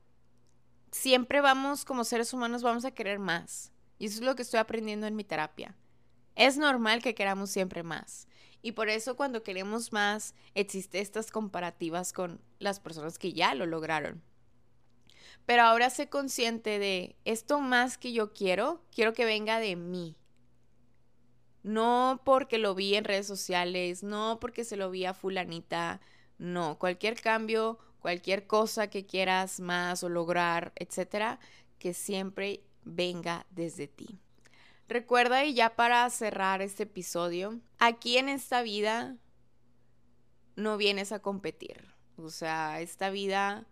siempre 0.94 1.40
vamos 1.40 1.84
como 1.84 2.04
seres 2.04 2.32
humanos 2.32 2.62
vamos 2.62 2.84
a 2.84 2.92
querer 2.92 3.18
más. 3.18 3.72
Y 3.98 4.06
eso 4.06 4.16
es 4.16 4.22
lo 4.22 4.36
que 4.36 4.42
estoy 4.42 4.60
aprendiendo 4.60 5.06
en 5.06 5.16
mi 5.16 5.24
terapia. 5.24 5.76
Es 6.36 6.56
normal 6.56 7.02
que 7.02 7.16
queramos 7.16 7.50
siempre 7.50 7.82
más. 7.82 8.28
Y 8.62 8.72
por 8.72 8.88
eso 8.88 9.16
cuando 9.16 9.42
queremos 9.42 9.92
más, 9.92 10.34
existe 10.54 11.00
estas 11.00 11.32
comparativas 11.32 12.12
con 12.12 12.40
las 12.60 12.78
personas 12.78 13.18
que 13.18 13.32
ya 13.32 13.54
lo 13.54 13.66
lograron. 13.66 14.22
Pero 15.46 15.62
ahora 15.62 15.90
sé 15.90 16.08
consciente 16.08 16.78
de 16.78 17.16
esto 17.24 17.60
más 17.60 17.98
que 17.98 18.12
yo 18.12 18.32
quiero, 18.32 18.80
quiero 18.94 19.12
que 19.12 19.24
venga 19.24 19.58
de 19.58 19.74
mí. 19.74 20.16
No 21.64 22.22
porque 22.24 22.58
lo 22.58 22.74
vi 22.74 22.94
en 22.94 23.04
redes 23.04 23.26
sociales, 23.26 24.04
no 24.04 24.38
porque 24.40 24.64
se 24.64 24.76
lo 24.76 24.90
vi 24.90 25.06
a 25.06 25.14
fulanita, 25.14 26.00
no, 26.38 26.78
cualquier 26.78 27.20
cambio, 27.20 27.78
cualquier 28.04 28.46
cosa 28.46 28.88
que 28.88 29.06
quieras 29.06 29.60
más 29.60 30.04
o 30.04 30.10
lograr, 30.10 30.74
etcétera, 30.76 31.40
que 31.78 31.94
siempre 31.94 32.62
venga 32.84 33.46
desde 33.48 33.88
ti. 33.88 34.20
Recuerda 34.88 35.42
y 35.46 35.54
ya 35.54 35.74
para 35.74 36.10
cerrar 36.10 36.60
este 36.60 36.82
episodio, 36.82 37.58
aquí 37.78 38.18
en 38.18 38.28
esta 38.28 38.60
vida 38.60 39.16
no 40.54 40.76
vienes 40.76 41.12
a 41.12 41.20
competir. 41.20 41.94
O 42.18 42.28
sea, 42.28 42.82
esta 42.82 43.08
vida 43.08 43.66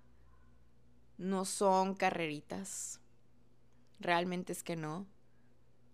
no 1.18 1.44
son 1.44 1.94
carreritas. 1.94 3.02
Realmente 4.00 4.54
es 4.54 4.62
que 4.62 4.76
no. 4.76 5.06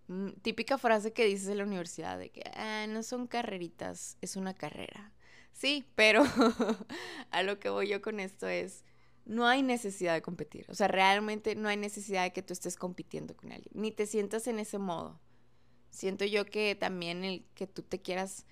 Mm, 0.07 0.29
típica 0.41 0.77
frase 0.77 1.11
que 1.11 1.25
dices 1.25 1.49
en 1.49 1.57
la 1.57 1.65
universidad 1.65 2.17
de 2.17 2.29
que 2.29 2.49
ah, 2.55 2.85
no 2.87 3.03
son 3.03 3.27
carreritas, 3.27 4.17
es 4.21 4.37
una 4.37 4.53
carrera. 4.53 5.11
Sí, 5.51 5.85
pero 5.95 6.23
a 7.31 7.43
lo 7.43 7.59
que 7.59 7.69
voy 7.69 7.87
yo 7.89 8.01
con 8.01 8.19
esto 8.19 8.47
es, 8.47 8.83
no 9.25 9.47
hay 9.47 9.61
necesidad 9.61 10.13
de 10.13 10.21
competir. 10.21 10.65
O 10.69 10.75
sea, 10.75 10.87
realmente 10.87 11.55
no 11.55 11.67
hay 11.69 11.77
necesidad 11.77 12.23
de 12.23 12.33
que 12.33 12.41
tú 12.41 12.53
estés 12.53 12.75
compitiendo 12.77 13.35
con 13.35 13.51
alguien, 13.51 13.71
ni 13.73 13.91
te 13.91 14.05
sientas 14.05 14.47
en 14.47 14.59
ese 14.59 14.79
modo. 14.79 15.19
Siento 15.91 16.25
yo 16.25 16.45
que 16.45 16.75
también 16.75 17.23
el 17.25 17.45
que 17.55 17.67
tú 17.67 17.81
te 17.83 18.01
quieras, 18.01 18.45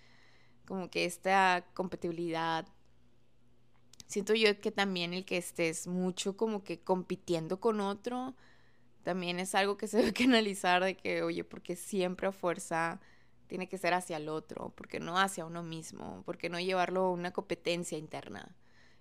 como 0.66 0.90
que 0.90 1.06
esta 1.06 1.66
compatibilidad 1.74 2.68
siento 4.08 4.34
yo 4.34 4.60
que 4.60 4.72
también 4.72 5.14
el 5.14 5.26
que 5.26 5.38
estés 5.38 5.88
mucho 5.88 6.38
como 6.38 6.64
que 6.64 6.80
compitiendo 6.82 7.60
con 7.60 7.80
otro, 7.82 8.36
también 9.04 9.40
es 9.40 9.56
algo 9.56 9.78
que 9.78 9.88
se 9.88 9.98
debe 10.00 10.14
que 10.14 10.24
analizar 10.26 10.84
de 10.84 10.98
que, 10.98 11.24
oye, 11.24 11.44
porque 11.44 11.76
siempre 11.76 12.28
a 12.28 12.32
fuerza 12.32 13.02
tiene 13.48 13.68
que 13.68 13.78
ser 13.78 13.94
hacia 13.94 14.18
el 14.18 14.30
otro, 14.30 14.74
porque 14.76 15.00
no 15.00 15.18
hacia 15.20 15.46
uno 15.46 15.64
mismo, 15.64 16.22
porque 16.26 16.50
no 16.50 16.60
llevarlo 16.60 17.06
a 17.06 17.12
una 17.12 17.32
competencia 17.32 17.98
interna, 17.98 18.56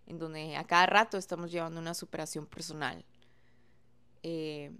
en 0.07 0.19
donde 0.19 0.57
a 0.57 0.65
cada 0.65 0.87
rato 0.87 1.19
estamos 1.19 1.51
llevando 1.51 1.81
una 1.81 1.95
superación 1.95 2.47
personal. 2.47 3.05
Eh, 4.23 4.73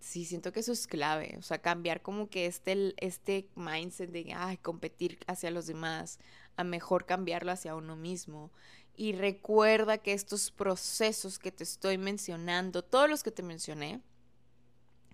sí, 0.00 0.24
siento 0.24 0.52
que 0.52 0.60
eso 0.60 0.72
es 0.72 0.86
clave, 0.86 1.36
o 1.38 1.42
sea, 1.42 1.60
cambiar 1.60 2.02
como 2.02 2.28
que 2.28 2.46
este, 2.46 2.94
este 2.96 3.48
mindset 3.54 4.10
de, 4.10 4.32
ay, 4.34 4.56
competir 4.58 5.18
hacia 5.26 5.50
los 5.50 5.66
demás, 5.66 6.18
a 6.56 6.64
mejor 6.64 7.06
cambiarlo 7.06 7.52
hacia 7.52 7.74
uno 7.74 7.96
mismo. 7.96 8.50
Y 8.96 9.12
recuerda 9.12 9.98
que 9.98 10.12
estos 10.12 10.50
procesos 10.50 11.38
que 11.38 11.52
te 11.52 11.62
estoy 11.62 11.98
mencionando, 11.98 12.82
todos 12.82 13.08
los 13.08 13.22
que 13.22 13.30
te 13.30 13.44
mencioné, 13.44 14.00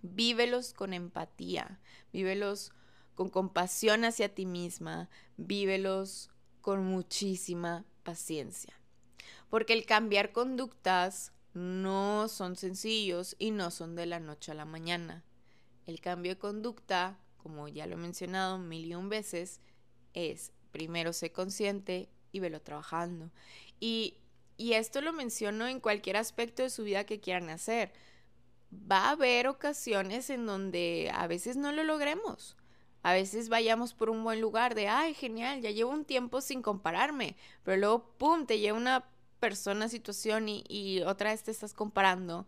vívelos 0.01 0.73
con 0.73 0.95
empatía, 0.95 1.81
vívelos 2.13 2.73
con 3.15 3.29
compasión 3.29 4.05
hacia 4.05 4.35
ti 4.35 4.47
misma, 4.47 5.09
vívelos 5.37 6.31
con 6.61 6.85
muchísima 6.85 7.85
paciencia. 8.03 8.79
Porque 9.51 9.73
el 9.73 9.87
cambiar 9.87 10.33
conductas 10.33 11.33
no 11.53 12.29
son 12.29 12.57
sencillos 12.57 13.37
y 13.39 13.53
no 13.53 13.71
son 13.71 13.95
de 13.95 14.07
la 14.07 14.21
noche 14.21 14.53
a 14.53 14.55
la 14.55 14.65
mañana. 14.65 15.25
El 15.87 16.01
cambio 16.01 16.33
de 16.33 16.39
conducta, 16.39 17.19
como 17.37 17.69
ya 17.69 17.87
lo 17.87 17.95
he 17.95 17.99
mencionado 17.99 18.59
mil 18.59 18.87
y 18.87 18.95
un 18.95 19.09
veces, 19.09 19.61
es 20.15 20.53
primero 20.73 21.13
ser 21.13 21.33
consciente 21.33 22.09
y 22.33 22.41
velo 22.41 22.61
trabajando. 22.61 23.31
Y, 23.79 24.19
esto 24.59 25.01
lo 25.01 25.13
menciono 25.13 25.67
en 25.67 25.81
cualquier 25.81 26.17
aspecto 26.17 26.63
de 26.63 26.71
su 26.71 26.85
vida 26.85 27.05
que 27.05 27.21
quieran 27.21 27.51
hacer. 27.51 27.93
Va 28.73 29.07
a 29.07 29.11
haber 29.11 29.49
ocasiones 29.49 30.31
en 30.31 30.47
donde 30.47 31.11
a 31.13 31.27
veces 31.27 31.57
no 31.57 31.73
lo 31.73 31.85
logremos. 31.85 32.57
A 33.05 33.13
veces 33.13 33.51
vayamos 33.51 33.93
por 33.93 34.09
un 34.09 34.25
buen 34.25 34.41
lugar 34.41 34.75
de, 34.75 34.89
ay, 34.89 35.13
genial, 35.13 35.61
ya 35.61 35.71
llevo 35.71 35.91
un 35.93 36.07
tiempo 36.07 36.41
sin 36.41 36.63
compararme, 36.63 37.37
pero 37.63 37.77
luego, 37.77 38.15
¡pum!, 38.19 38.47
te 38.47 38.59
lleva 38.59 38.79
una 38.79 39.05
persona, 39.41 39.91
situación 39.91 40.49
y, 40.49 40.65
y 40.69 41.03
otra 41.03 41.31
vez 41.31 41.43
te 41.43 41.51
estás 41.51 41.75
comparando 41.75 42.47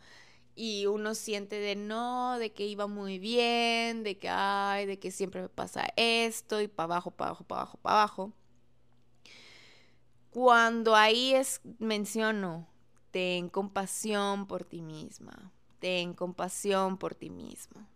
y 0.54 0.86
uno 0.86 1.14
siente 1.14 1.56
de 1.56 1.76
no, 1.76 2.38
de 2.38 2.52
que 2.54 2.66
iba 2.66 2.86
muy 2.86 3.18
bien, 3.18 4.02
de 4.02 4.16
que, 4.18 4.30
ay, 4.30 4.86
de 4.86 4.98
que 4.98 5.10
siempre 5.10 5.42
me 5.42 5.50
pasa 5.50 5.88
esto 5.96 6.62
y 6.62 6.68
para 6.68 6.94
abajo, 6.94 7.10
para 7.10 7.30
abajo, 7.30 7.44
para 7.44 7.60
abajo, 7.60 7.78
para 7.82 7.96
abajo. 7.98 8.32
Cuando 10.30 10.96
ahí 10.96 11.34
es, 11.34 11.60
menciono, 11.78 12.66
ten 13.10 13.50
compasión 13.50 14.46
por 14.46 14.64
ti 14.64 14.80
misma, 14.80 15.52
ten 15.80 16.14
compasión 16.14 16.96
por 16.96 17.14
ti 17.14 17.28
mismo. 17.28 17.86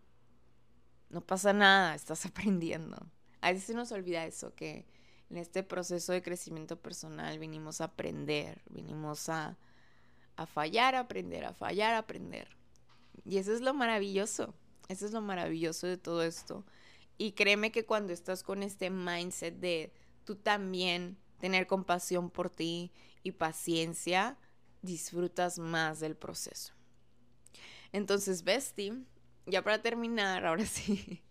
No 1.10 1.20
pasa 1.20 1.52
nada, 1.52 1.94
estás 1.94 2.24
aprendiendo. 2.26 2.96
A 3.40 3.52
veces 3.52 3.66
se 3.66 3.74
nos 3.74 3.92
olvida 3.92 4.26
eso, 4.26 4.54
que 4.54 4.86
en 5.28 5.36
este 5.36 5.62
proceso 5.62 6.12
de 6.12 6.22
crecimiento 6.22 6.80
personal 6.80 7.38
vinimos 7.38 7.80
a 7.80 7.84
aprender, 7.84 8.62
vinimos 8.68 9.28
a, 9.28 9.56
a 10.36 10.46
fallar, 10.46 10.94
a 10.94 11.00
aprender, 11.00 11.44
a 11.44 11.54
fallar, 11.54 11.94
a 11.94 11.98
aprender. 11.98 12.48
Y 13.24 13.38
eso 13.38 13.52
es 13.52 13.60
lo 13.60 13.74
maravilloso, 13.74 14.54
eso 14.88 15.06
es 15.06 15.12
lo 15.12 15.20
maravilloso 15.20 15.86
de 15.86 15.96
todo 15.96 16.22
esto. 16.22 16.64
Y 17.16 17.32
créeme 17.32 17.70
que 17.70 17.84
cuando 17.84 18.12
estás 18.12 18.42
con 18.42 18.62
este 18.62 18.90
mindset 18.90 19.54
de 19.56 19.92
tú 20.24 20.36
también 20.36 21.18
tener 21.38 21.66
compasión 21.66 22.30
por 22.30 22.50
ti 22.50 22.92
y 23.22 23.32
paciencia, 23.32 24.38
disfrutas 24.82 25.58
más 25.58 26.00
del 26.00 26.16
proceso. 26.16 26.72
Entonces, 27.92 28.44
Bestie, 28.44 29.04
ya 29.50 29.62
para 29.62 29.82
terminar, 29.82 30.46
ahora 30.46 30.64
sí, 30.66 31.22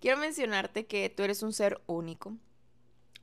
quiero 0.00 0.18
mencionarte 0.18 0.86
que 0.86 1.10
tú 1.10 1.22
eres 1.22 1.42
un 1.42 1.52
ser 1.52 1.80
único. 1.86 2.36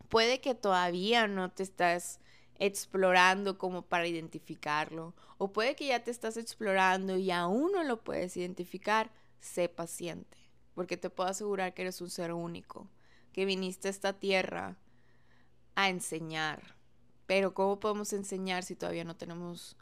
Puede 0.10 0.42
que 0.42 0.56
todavía 0.56 1.28
no 1.28 1.52
te 1.52 1.64
estás 1.64 2.20
explorando 2.60 3.58
como 3.58 3.84
para 3.84 4.08
identificarlo, 4.08 5.16
o 5.38 5.52
puede 5.52 5.76
que 5.76 5.88
ya 5.88 6.04
te 6.04 6.12
estás 6.12 6.38
explorando 6.38 7.18
y 7.18 7.32
aún 7.32 7.72
no 7.72 7.84
lo 7.84 8.04
puedes 8.04 8.38
identificar, 8.38 9.12
sé 9.40 9.68
paciente, 9.70 10.38
porque 10.76 10.98
te 10.98 11.10
puedo 11.10 11.30
asegurar 11.30 11.74
que 11.74 11.82
eres 11.82 12.02
un 12.02 12.10
ser 12.10 12.34
único, 12.34 12.88
que 13.34 13.46
viniste 13.46 13.88
a 13.88 13.92
esta 13.92 14.14
tierra 14.14 14.78
a 15.76 15.90
enseñar. 15.90 16.76
Pero 17.26 17.54
¿cómo 17.54 17.80
podemos 17.80 18.14
enseñar 18.14 18.64
si 18.64 18.76
todavía 18.76 19.06
no 19.06 19.16
tenemos 19.16 19.78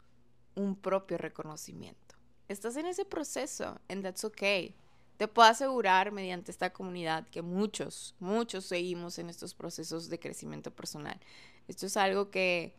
un 0.54 0.76
propio 0.76 1.18
reconocimiento? 1.18 2.09
Estás 2.50 2.76
en 2.76 2.86
ese 2.86 3.04
proceso, 3.04 3.80
and 3.88 4.02
that's 4.02 4.24
okay. 4.24 4.74
Te 5.18 5.28
puedo 5.28 5.48
asegurar 5.48 6.10
mediante 6.10 6.50
esta 6.50 6.72
comunidad 6.72 7.28
que 7.28 7.42
muchos, 7.42 8.16
muchos 8.18 8.64
seguimos 8.64 9.20
en 9.20 9.30
estos 9.30 9.54
procesos 9.54 10.08
de 10.08 10.18
crecimiento 10.18 10.72
personal. 10.72 11.20
Esto 11.68 11.86
es 11.86 11.96
algo 11.96 12.32
que 12.32 12.74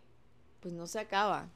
pues 0.59 0.73
no 0.73 0.87
se 0.87 0.99
acaba 0.99 1.47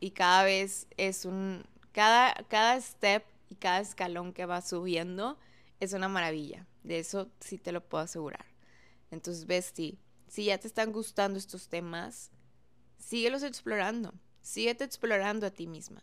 y 0.00 0.10
cada 0.10 0.42
vez 0.42 0.88
es 0.96 1.24
un 1.24 1.62
cada 1.92 2.34
cada 2.48 2.80
step 2.80 3.24
y 3.48 3.54
cada 3.54 3.78
escalón 3.78 4.32
que 4.32 4.44
va 4.44 4.60
subiendo 4.60 5.38
es 5.78 5.92
una 5.92 6.08
maravilla. 6.08 6.66
De 6.82 6.98
eso 6.98 7.30
sí 7.38 7.58
te 7.58 7.70
lo 7.70 7.80
puedo 7.80 8.02
asegurar. 8.02 8.46
Entonces, 9.12 9.46
Bestie, 9.46 9.98
si 10.26 10.46
ya 10.46 10.58
te 10.58 10.66
están 10.66 10.90
gustando 10.90 11.38
estos 11.38 11.68
temas, 11.68 12.32
síguelos 12.98 13.44
explorando. 13.44 14.12
Síguete 14.40 14.82
explorando 14.82 15.46
a 15.46 15.50
ti 15.50 15.68
misma. 15.68 16.02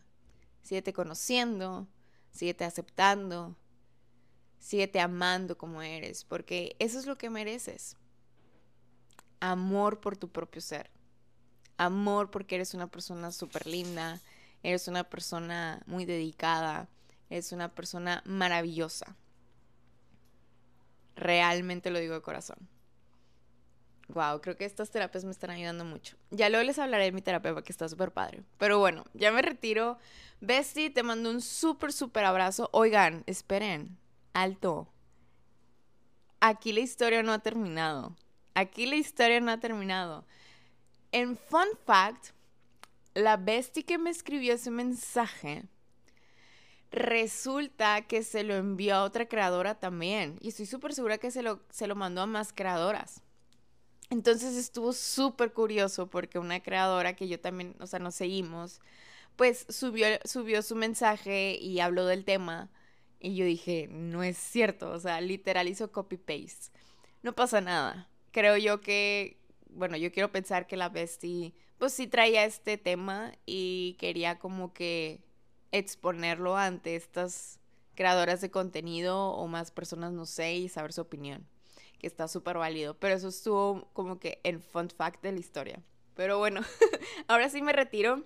Síguete 0.69 0.93
conociendo, 0.93 1.87
síguete 2.29 2.63
aceptando, 2.63 3.55
síguete 4.59 4.99
amando 4.99 5.57
como 5.57 5.81
eres, 5.81 6.25
porque 6.25 6.75
eso 6.77 6.99
es 6.99 7.07
lo 7.07 7.17
que 7.17 7.31
mereces. 7.31 7.97
Amor 9.39 9.99
por 9.99 10.15
tu 10.15 10.29
propio 10.29 10.61
ser. 10.61 10.91
Amor 11.77 12.29
porque 12.29 12.53
eres 12.53 12.75
una 12.75 12.85
persona 12.85 13.31
súper 13.31 13.65
linda, 13.65 14.21
eres 14.61 14.87
una 14.87 15.03
persona 15.03 15.81
muy 15.87 16.05
dedicada, 16.05 16.87
eres 17.31 17.51
una 17.51 17.73
persona 17.73 18.21
maravillosa. 18.27 19.15
Realmente 21.15 21.89
lo 21.89 21.97
digo 21.97 22.13
de 22.13 22.21
corazón. 22.21 22.59
Wow, 24.09 24.41
creo 24.41 24.57
que 24.57 24.65
estas 24.65 24.89
terapias 24.89 25.23
me 25.23 25.31
están 25.31 25.51
ayudando 25.51 25.85
mucho. 25.85 26.17
Ya 26.31 26.49
luego 26.49 26.65
les 26.65 26.79
hablaré 26.79 27.05
de 27.05 27.11
mi 27.11 27.21
terapia 27.21 27.53
que 27.61 27.71
está 27.71 27.87
súper 27.87 28.11
padre. 28.11 28.43
Pero 28.57 28.79
bueno, 28.79 29.05
ya 29.13 29.31
me 29.31 29.41
retiro. 29.41 29.97
Bestie, 30.41 30.89
te 30.89 31.03
mando 31.03 31.29
un 31.29 31.41
súper, 31.41 31.93
súper 31.93 32.25
abrazo. 32.25 32.69
Oigan, 32.73 33.23
esperen. 33.27 33.97
Alto. 34.33 34.91
Aquí 36.39 36.73
la 36.73 36.79
historia 36.79 37.21
no 37.21 37.33
ha 37.33 37.39
terminado. 37.39 38.15
Aquí 38.55 38.87
la 38.87 38.95
historia 38.95 39.39
no 39.41 39.51
ha 39.51 39.59
terminado. 39.59 40.25
En 41.11 41.37
Fun 41.37 41.67
Fact, 41.85 42.29
la 43.13 43.37
bestie 43.37 43.85
que 43.85 43.99
me 43.99 44.09
escribió 44.09 44.55
ese 44.55 44.71
mensaje 44.71 45.65
resulta 46.91 48.01
que 48.07 48.23
se 48.23 48.43
lo 48.43 48.55
envió 48.55 48.95
a 48.95 49.03
otra 49.03 49.27
creadora 49.27 49.75
también. 49.75 50.37
Y 50.41 50.49
estoy 50.49 50.65
súper 50.65 50.93
segura 50.95 51.19
que 51.19 51.29
se 51.29 51.43
lo, 51.43 51.61
se 51.69 51.85
lo 51.85 51.95
mandó 51.95 52.21
a 52.21 52.25
más 52.25 52.53
creadoras. 52.53 53.21
Entonces 54.09 54.55
estuvo 54.55 54.93
súper 54.93 55.53
curioso 55.53 56.09
porque 56.09 56.39
una 56.39 56.61
creadora 56.61 57.15
que 57.15 57.27
yo 57.27 57.39
también, 57.39 57.75
o 57.79 57.87
sea, 57.87 57.99
nos 57.99 58.15
seguimos, 58.15 58.81
pues 59.35 59.65
subió, 59.69 60.07
subió 60.25 60.61
su 60.63 60.75
mensaje 60.75 61.57
y 61.61 61.79
habló 61.79 62.05
del 62.05 62.25
tema. 62.25 62.69
Y 63.19 63.35
yo 63.35 63.45
dije, 63.45 63.87
no 63.91 64.23
es 64.23 64.37
cierto, 64.37 64.91
o 64.91 64.99
sea, 64.99 65.21
literal 65.21 65.67
hizo 65.67 65.91
copy-paste. 65.91 66.71
No 67.23 67.33
pasa 67.35 67.61
nada. 67.61 68.09
Creo 68.31 68.57
yo 68.57 68.81
que, 68.81 69.37
bueno, 69.69 69.97
yo 69.97 70.11
quiero 70.11 70.31
pensar 70.31 70.67
que 70.67 70.77
la 70.77 70.89
bestie, 70.89 71.53
pues 71.77 71.93
sí 71.93 72.07
traía 72.07 72.45
este 72.45 72.77
tema 72.77 73.33
y 73.45 73.95
quería 73.99 74.39
como 74.39 74.73
que 74.73 75.21
exponerlo 75.71 76.57
ante 76.57 76.95
estas 76.95 77.59
creadoras 77.95 78.41
de 78.41 78.51
contenido 78.51 79.31
o 79.31 79.47
más 79.47 79.71
personas, 79.71 80.13
no 80.13 80.25
sé, 80.25 80.55
y 80.55 80.69
saber 80.69 80.93
su 80.93 81.01
opinión, 81.01 81.45
que 81.99 82.07
está 82.07 82.27
súper 82.27 82.57
válido. 82.57 82.95
Pero 82.95 83.15
eso 83.15 83.27
estuvo 83.27 83.87
como 83.93 84.19
que 84.19 84.39
en 84.43 84.61
fun 84.61 84.89
fact 84.89 85.21
de 85.21 85.33
la 85.33 85.39
historia. 85.39 85.83
Pero 86.15 86.37
bueno, 86.37 86.61
ahora 87.27 87.49
sí 87.49 87.61
me 87.61 87.73
retiro. 87.73 88.23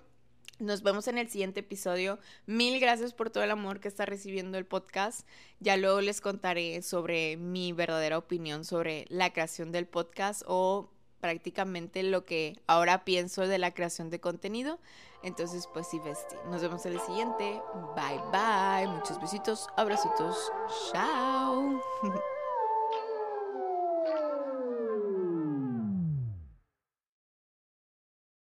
Nos 0.60 0.82
vemos 0.82 1.08
en 1.08 1.18
el 1.18 1.28
siguiente 1.28 1.60
episodio. 1.60 2.18
Mil 2.46 2.78
gracias 2.78 3.12
por 3.12 3.30
todo 3.30 3.42
el 3.42 3.50
amor 3.50 3.80
que 3.80 3.88
está 3.88 4.06
recibiendo 4.06 4.56
el 4.56 4.64
podcast. 4.64 5.26
Ya 5.58 5.76
luego 5.76 6.00
les 6.00 6.20
contaré 6.20 6.80
sobre 6.82 7.36
mi 7.36 7.72
verdadera 7.72 8.18
opinión 8.18 8.64
sobre 8.64 9.04
la 9.08 9.32
creación 9.32 9.72
del 9.72 9.86
podcast 9.86 10.42
o 10.46 10.90
prácticamente 11.20 12.02
lo 12.02 12.24
que 12.24 12.60
ahora 12.66 13.04
pienso 13.04 13.46
de 13.46 13.58
la 13.58 13.72
creación 13.72 14.10
de 14.10 14.20
contenido. 14.20 14.78
Entonces, 15.22 15.66
pues 15.72 15.88
sí, 15.88 15.98
bestie. 15.98 16.38
Nos 16.50 16.60
vemos 16.60 16.84
en 16.84 16.92
el 16.92 17.00
siguiente. 17.00 17.60
Bye 17.96 18.20
bye. 18.30 18.86
Muchos 18.86 19.20
besitos, 19.20 19.66
abracitos. 19.76 20.52
Chao. 20.92 21.82